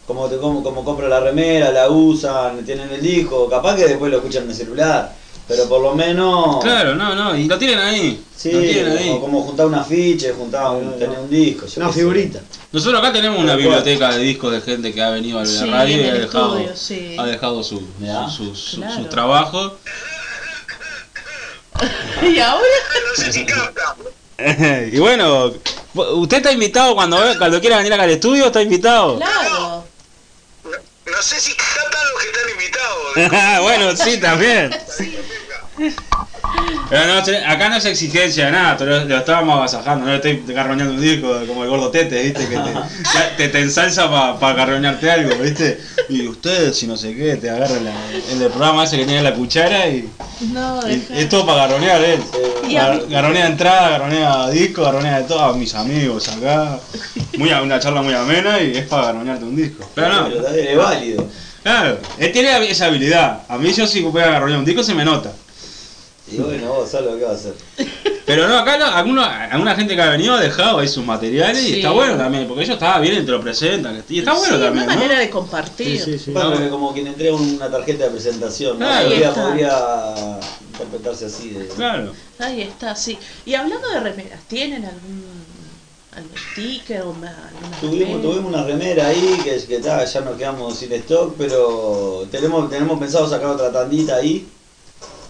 [0.07, 4.09] como, te, como, como compran la remera, la usan, tienen el disco, capaz que después
[4.09, 5.13] lo escuchan en el celular.
[5.47, 6.61] Pero por lo menos.
[6.61, 8.21] Claro, no, no, y lo tienen ahí.
[8.35, 9.09] Sí, lo tienen ahí.
[9.11, 11.65] o como juntar un afiche, juntar un, tener un disco.
[11.67, 11.99] yo Una sé.
[11.99, 12.39] figurita.
[12.71, 15.65] Nosotros acá tenemos una biblioteca de discos de gente que ha venido a la Sí,
[15.69, 17.15] radio y ha dejado, estudio, sí.
[17.17, 17.79] ha dejado su,
[18.35, 18.95] su, su- Claro.
[18.95, 19.77] su trabajo.
[22.23, 22.63] Y ahora.
[23.09, 23.95] No sé si capta.
[24.91, 25.53] y bueno,
[25.93, 29.17] usted está invitado cuando, cuando quiera venir acá al estudio, está invitado.
[29.17, 29.83] Claro.
[31.05, 33.61] No sé si captan los que están invitados.
[33.63, 34.71] bueno, sí, también.
[36.89, 40.37] Pero no, acá no es exigencia de nada, pero lo estábamos agasajando, no le estoy
[40.55, 42.47] carroñando un disco como el gordo Tete, ¿viste?
[42.47, 42.73] Que te,
[43.37, 44.09] te, te ensalza
[44.39, 45.79] para carroñarte algo, ¿viste?
[46.09, 49.21] Y usted, si no sé qué, te agarra la- el del programa ese que tiene
[49.21, 50.09] la cuchara y,
[50.53, 55.41] No, y es todo para garronear mí- Gar- Garronea entrada, garronea disco, garronea de todo,
[55.41, 56.79] a mis amigos acá.
[57.37, 59.83] Muy, una charla muy amena y es para garronearte un disco.
[59.95, 61.27] Pero no, Pero también es válido.
[61.63, 63.43] claro, él tiene esa habilidad.
[63.49, 65.31] A mí yo si voy a garronear un disco se me nota.
[66.31, 67.53] Y bueno, vos sabés lo que va a hacer.
[68.25, 71.63] Pero no, acá no, alguno, alguna gente que ha venido ha dejado ahí sus materiales
[71.63, 71.75] y Sí.
[71.75, 74.03] está bueno también, porque ellos estaban bien y te lo presentan.
[74.09, 74.99] Y está bueno sí, también, una ¿no?
[74.99, 75.97] manera de compartir.
[76.01, 76.31] Sí, sí, sí.
[76.31, 78.85] Bueno, que como quien entrega una tarjeta de presentación, ¿no?
[78.85, 79.07] Claro.
[79.09, 79.43] podría, Ahí está.
[79.47, 80.39] podría
[80.73, 81.49] interpretarse así.
[81.51, 81.67] De...
[81.69, 82.11] Claro.
[82.39, 83.17] Ahí está, sí.
[83.45, 85.23] Y hablando de remeras, ¿tienen algún,
[86.13, 87.37] algún sticker o alguna
[87.79, 88.21] Tuvimos, remera?
[88.21, 92.99] tuvimos una remera ahí que, que ta, ya nos quedamos sin stock, pero tenemos, tenemos
[92.99, 94.45] pensado sacar otra tandita ahí.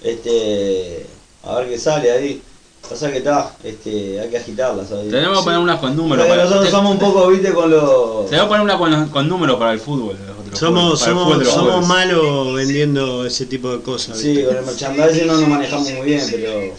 [0.01, 1.05] Este,
[1.43, 2.41] a ver qué sale ahí.
[2.89, 5.09] Pasa que está, este, hay que agitarlas ahí.
[5.09, 6.25] Tenemos que poner unas con números.
[6.25, 8.29] Para- nosotros te- somos un poco, viste, con los.
[8.29, 10.15] Te voy a poner una con, con números para el fútbol.
[10.53, 14.17] Somos, fútbol somos, somos malos vendiendo ese tipo de cosas.
[14.17, 14.45] Sí, ¿viste?
[14.45, 16.73] con el merchandising no nos manejamos muy bien, pero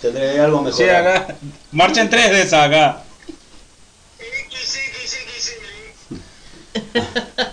[0.00, 0.76] tendré algo mejor.
[0.82, 1.36] Sí, acá.
[1.70, 3.04] Marchen tres de esas acá.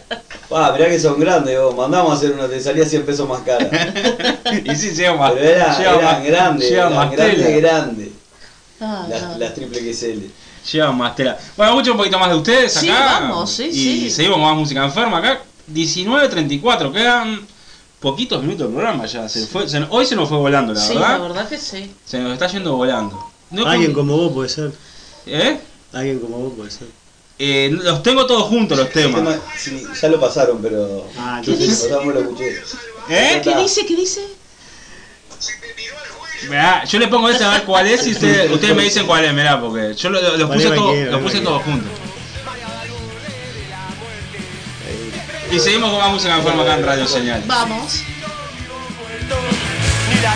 [0.51, 1.75] Ah, mirá que son grandes, vos.
[1.75, 3.69] Mandamos a hacer una, te salía 100 pesos más cara.
[4.65, 5.31] y sí, lleva más.
[5.33, 7.57] Pero era, lleva eran más- grandes, lleva eran más grandes, tela.
[7.69, 8.09] grandes.
[8.81, 9.37] Ah, Las, no.
[9.37, 10.19] las triple XL.
[10.71, 11.37] Lleva más tela.
[11.55, 12.81] Bueno, mucho un poquito más de ustedes acá.
[12.81, 14.09] Sí, vamos, sí, y sí.
[14.09, 15.41] seguimos con más música enferma acá.
[15.71, 17.41] 19.34, quedan
[17.99, 19.27] poquitos minutos del programa ya.
[19.29, 21.09] Se fue, se- hoy se nos fue volando, la sí, verdad.
[21.09, 21.91] la verdad que sí.
[22.05, 23.19] Se nos está yendo volando.
[23.51, 24.71] No Alguien como vos puede ser.
[25.25, 25.59] ¿Eh?
[25.93, 26.87] Alguien como vos puede ser.
[27.41, 29.15] Eh, los tengo todos juntos los temas.
[29.21, 31.07] Tema- sí, ya lo pasaron, pero.
[31.17, 31.87] Ah, ¿Qué dice?
[33.09, 33.41] ¿Eh?
[33.43, 33.85] ¿Qué dice?
[33.85, 34.21] ¿Qué dice?
[36.49, 39.23] Mirá, yo le pongo este a ver cuál es y ustedes, ustedes me dicen cuál
[39.25, 41.91] es, mirá, porque yo lo- los puse, todo- los puse todos juntos.
[45.51, 47.41] Y seguimos con más música enferma acá en Radio Señal.
[47.47, 48.03] Vamos.
[50.09, 50.33] Ni la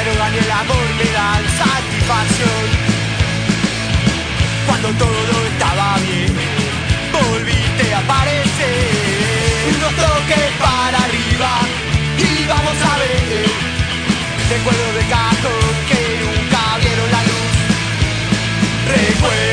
[12.48, 13.46] vamos a ver.
[14.50, 17.52] Recuerdo de cajón que nunca vieron la luz.
[18.88, 19.53] Recuerdo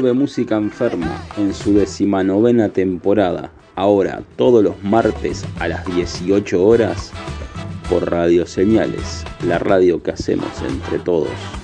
[0.00, 7.10] Vuelve Música Enferma en su decimanovena temporada, ahora todos los martes a las 18 horas
[7.90, 11.57] por Radio Señales, la radio que hacemos entre todos.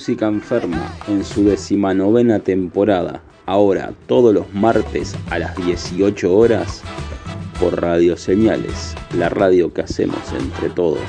[0.00, 6.82] Música Enferma en su decimanovena temporada, ahora todos los martes a las 18 horas
[7.60, 11.02] por Radio Señales, la radio que hacemos entre todos.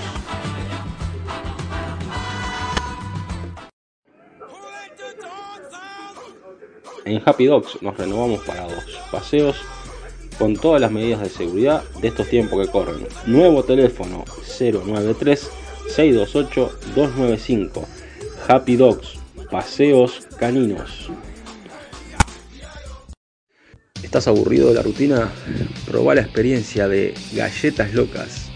[7.05, 9.55] En Happy Dogs nos renovamos para dos paseos
[10.37, 13.07] con todas las medidas de seguridad de estos tiempos que corren.
[13.25, 14.25] Nuevo teléfono
[14.59, 15.49] 093
[15.87, 18.00] 628 295.
[18.47, 19.19] Happy Dogs,
[19.49, 21.09] paseos caninos.
[24.03, 25.29] ¿Estás aburrido de la rutina?
[25.85, 28.49] Probá la experiencia de galletas locas,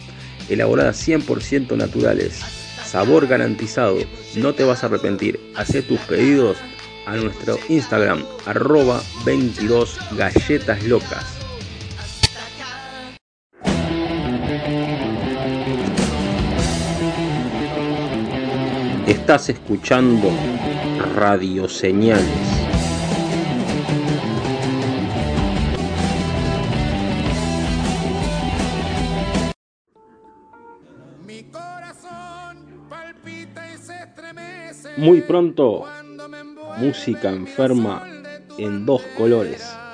[0.49, 2.39] elaboradas 100% naturales,
[2.83, 3.97] sabor garantizado,
[4.35, 5.39] no te vas a arrepentir.
[5.55, 6.57] Hacé tus pedidos
[7.05, 11.35] a nuestro Instagram, arroba 22 galletas locas.
[19.07, 20.31] Estás escuchando
[21.13, 22.25] Radio Señales.
[34.97, 35.85] Muy pronto,
[36.79, 38.07] música enferma
[38.57, 39.84] en dos colores.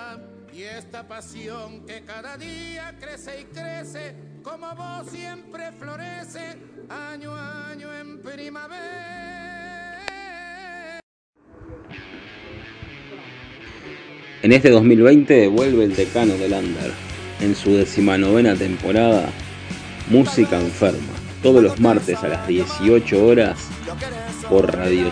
[1.07, 4.13] Pasión que cada día crece y crece,
[4.43, 6.57] como vos siempre florece,
[6.89, 9.41] año a año en primavera.
[14.43, 16.91] En este 2020 vuelve el decano del Under.
[17.41, 19.29] En su decimanovena temporada,
[20.09, 21.13] Música Enferma.
[21.41, 23.57] Todos los martes a las 18 horas
[24.49, 25.11] por Radio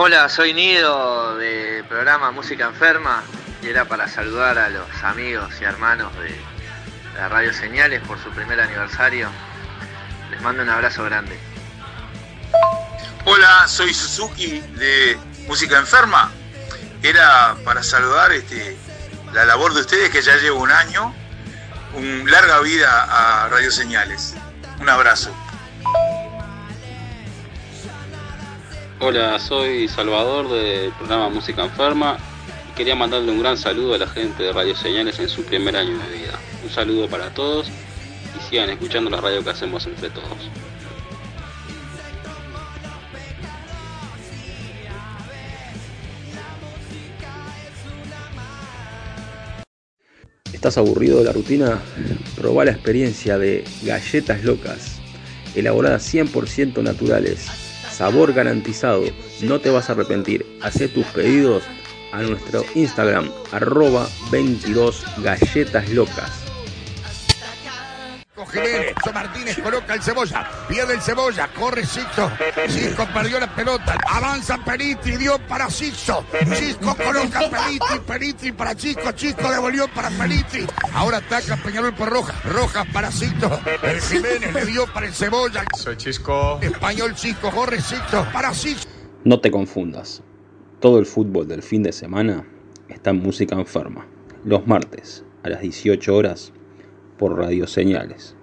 [0.00, 3.24] Hola, soy Nido de programa Música Enferma
[3.60, 6.38] y era para saludar a los amigos y hermanos de
[7.16, 9.28] la Radio Señales por su primer aniversario.
[10.30, 11.36] Les mando un abrazo grande.
[13.24, 15.18] Hola, soy Suzuki de
[15.48, 16.30] Música Enferma.
[17.02, 18.76] Era para saludar este,
[19.32, 21.12] la labor de ustedes que ya llevo un año.
[21.94, 24.36] Un larga vida a Radio Señales.
[24.78, 25.34] Un abrazo.
[29.00, 32.18] Hola, soy Salvador del programa Música Enferma
[32.68, 35.76] y quería mandarle un gran saludo a la gente de Radio Señales en su primer
[35.76, 36.36] año de vida.
[36.64, 40.50] Un saludo para todos y sigan escuchando la radio que hacemos entre todos.
[50.52, 51.78] ¿Estás aburrido de la rutina?
[52.34, 54.98] Probá la experiencia de galletas locas,
[55.54, 57.67] elaboradas 100% naturales,
[57.98, 59.02] sabor garantizado,
[59.42, 60.46] no te vas a arrepentir.
[60.62, 61.64] Hacé tus pedidos
[62.12, 66.47] a nuestro Instagram, arroba 22 galletas locas.
[68.46, 72.30] Jiménez, Martínez coloca el cebolla, pierde el cebolla, corre Sixto,
[72.68, 76.24] Cisco perdió la pelota, avanza Periti, dio para Sixto,
[76.54, 82.34] Cisco coloca Periti, Periti para Chico, Chico devolvió para Periti, ahora ataca Peñarol por Roja,
[82.44, 86.58] Roja para Sixto, el Jiménez le dio para el cebolla, Soy Chisco.
[86.60, 88.88] español Chico, corre Sixto, para Sixto.
[89.24, 90.22] No te confundas,
[90.80, 92.46] todo el fútbol del fin de semana
[92.88, 94.06] está en música enferma,
[94.44, 96.52] los martes a las 18 horas
[97.18, 98.34] por Radio Señales.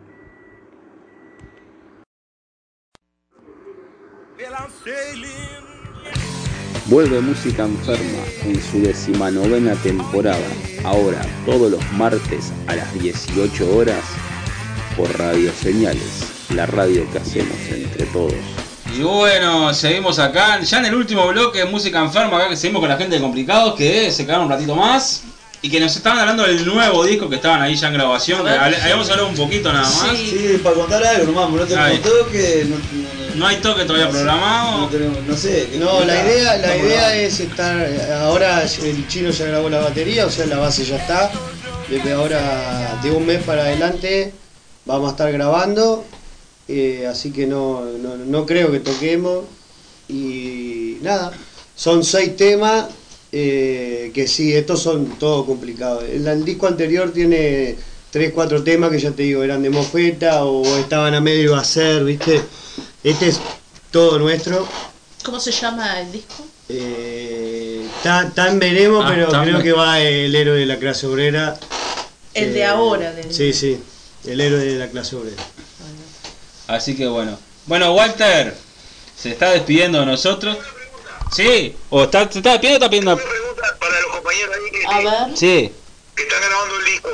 [6.87, 10.45] Vuelve Música Enferma en su decimanovena temporada,
[10.83, 14.03] ahora todos los martes a las 18 horas
[14.95, 18.35] por Radio Señales, la radio que hacemos entre todos.
[18.95, 22.81] Y bueno, seguimos acá, ya en el último bloque de Música Enferma, acá que seguimos
[22.81, 25.23] con la gente de Complicados, que se quedaron un ratito más.
[25.65, 28.51] Y que nos estaban hablando del nuevo disco que estaban ahí ya en grabación, que
[28.51, 30.09] hable- habíamos hablado un poquito nada más.
[30.15, 31.97] Sí, para contar algo nomás, no te Ahí.
[31.97, 32.75] contó que no,
[33.35, 34.81] No hay toque todavía programado.
[34.81, 35.69] no, tenemos- no sé.
[35.79, 37.13] No, la idea, la idea programado.
[37.15, 37.89] es estar.
[38.21, 41.31] Ahora el chino ya grabó la batería, o sea, la base ya está.
[41.89, 44.33] Desde ahora, de un mes para adelante,
[44.85, 46.05] vamos a estar grabando.
[46.67, 49.45] eh, así que no, no, no creo que toquemos.
[50.07, 51.31] Y nada,
[51.75, 52.85] son seis temas.
[53.37, 56.03] Eh, que sí, estos son todos complicados.
[56.05, 57.75] El, el disco anterior tiene
[58.09, 62.05] tres, cuatro temas que ya te digo, eran de mofeta o estaban a medio hacer,
[62.05, 62.41] ¿viste?
[63.03, 63.41] Este es
[63.91, 64.65] todo nuestro.
[65.23, 66.45] ¿Cómo se llama el disco?
[66.69, 71.05] Eh, Está está en veremos, Ah, pero creo que va el héroe de la clase
[71.05, 71.59] obrera.
[72.33, 73.11] El de Eh, ahora.
[73.11, 73.33] Del...
[73.33, 73.77] Sí, sí,
[74.25, 75.43] el héroe de la clase obrera.
[76.67, 77.37] Así que bueno.
[77.65, 78.55] Bueno, Walter,
[79.17, 80.57] se está despidiendo de nosotros.
[81.31, 83.17] Sí, o está, está despidiendo o está pidiendo.
[83.79, 85.37] Para los compañeros ahí que, A ver.
[85.37, 85.71] Sí.
[86.15, 87.09] que están grabando el disco.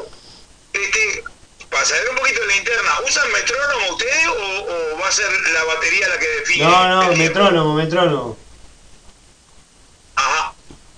[0.73, 1.23] Este,
[1.69, 5.25] para saber un poquito de la interna, ¿usan metrónomo ustedes o, o va a ser
[5.53, 6.65] la batería la que define?
[6.65, 7.23] No, no, el tiempo?
[7.23, 8.37] metrónomo, metrónomo.
[10.15, 10.53] Ajá.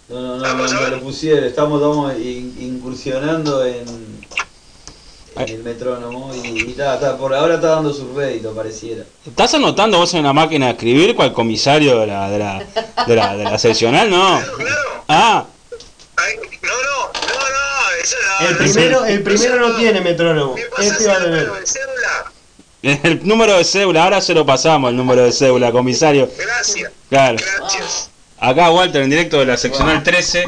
[0.10, 1.44] No, no, no, no, no lo pusieron.
[1.46, 4.13] Estamos, estamos in- incursionando en,
[5.36, 9.04] en el metrónomo y, y está, está, por ahora está dando su rédito, pareciera.
[9.26, 12.64] ¿Estás anotando vos en la máquina de escribir cual comisario de la, de la,
[13.08, 14.10] de la, de la seccional?
[14.10, 14.40] No.
[15.08, 15.46] Ah,
[16.16, 18.48] Ay, no, no, no, no, eso no.
[18.50, 20.56] El primero, el no, primero no, no tiene metrónomo.
[20.56, 21.48] ¿Qué pasa Este si va a el tener.
[21.48, 22.32] número de cédula?
[22.84, 26.30] el número de cédula, ahora se lo pasamos el número de cédula, comisario.
[26.38, 27.38] Gracias, Claro.
[27.60, 28.10] gracias.
[28.40, 30.46] Acá Walter en directo de la seccional 13.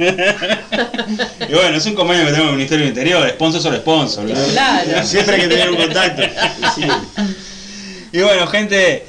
[1.48, 4.24] y bueno, es un convenio que tenemos con el Ministerio del Interior, sponsor sobre sponsor.
[4.24, 4.34] ¿no?
[4.52, 4.90] Claro.
[5.04, 6.22] Siempre hay que tener un contacto.
[8.12, 9.04] Y bueno, gente,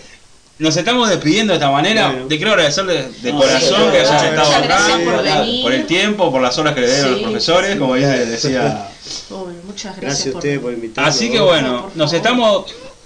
[0.60, 2.10] nos estamos despidiendo de esta manera.
[2.10, 2.28] Bueno.
[2.28, 6.32] Te quiero agradecerles de No, corazón sí, que hayan estado acá, por por el tiempo,
[6.32, 7.80] por las horas que le dieron a los Sí, profesores, sí.
[7.80, 8.88] como les decía.
[9.30, 11.16] Uy, muchas gracias, Gracias a por ustedes por invitarnos.
[11.16, 12.66] Así que bueno, nos estamos.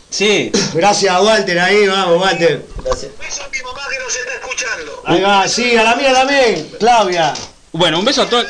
[0.09, 2.65] Sí, Gracias a Walter ahí, vamos, Walter.
[2.83, 3.11] Gracias.
[3.19, 5.01] Beso a mi mamá que nos está escuchando.
[5.05, 7.33] Ahí va, sí, a la mía también, Claudia.
[7.77, 8.45] Bueno, un beso a todos.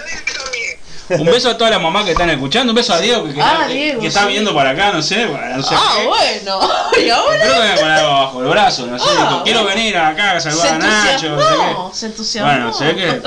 [1.08, 3.42] Un beso a todas las mamás que están escuchando, un beso a Diego que, que
[3.42, 4.28] Ah, está, Diego, que está sí.
[4.30, 6.08] viendo para acá, no sé, no sé Ah, qué.
[6.08, 6.60] bueno.
[6.94, 9.76] ¿Y Creo que voy a poner algo bajo el brazo, no sé, Ah, quiero bueno.
[9.76, 11.98] venir acá a saludar a Nacho, no sé qué.
[12.00, 12.52] se entusiasmó.
[12.52, 13.22] Bueno, ve que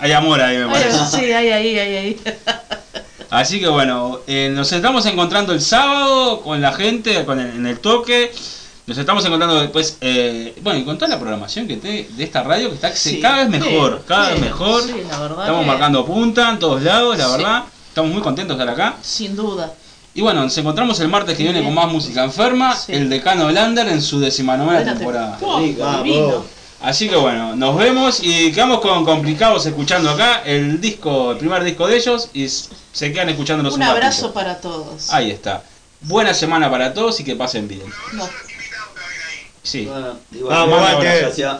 [0.00, 0.98] hay amor ahí, me parece.
[0.98, 2.20] Ay, Sí, ahí, ahí, ahí, ahí.
[3.30, 7.66] Así que bueno, eh, nos estamos encontrando el sábado con la gente, con el- en
[7.66, 8.32] el toque.
[8.86, 12.42] Nos estamos encontrando después, eh, bueno, y con toda la programación que te, de esta
[12.42, 14.82] radio que está Sí, cada vez mejor, sí, cada sí, vez mejor.
[14.82, 17.32] sí, la verdad estamos que- marcando punta en todos lados, la Sí.
[17.32, 17.64] verdad.
[17.88, 18.96] Estamos muy contentos de estar acá.
[19.00, 19.72] Sin duda.
[20.14, 22.92] Y bueno, nos encontramos el martes que viene con más música enferma, Sí.
[22.92, 25.38] el decano Lander en su decimanovena temporada.
[26.82, 31.64] Así que bueno, nos vemos y quedamos con complicados escuchando acá el disco, el primer
[31.64, 33.96] disco de ellos y se quedan escuchándonos Un un ratito.
[34.06, 35.10] abrazo para todos.
[35.10, 35.62] Ahí está.
[36.02, 37.82] Buena semana para todos y que pasen bien.
[38.12, 38.28] No.
[39.64, 39.86] Sí.
[39.86, 41.20] Bueno, igual, Vamos, bueno, Walter.
[41.22, 41.56] gracias.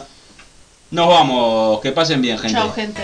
[0.91, 2.55] Nos vamos, que pasen bien, gente.
[2.55, 3.01] Chao, gente.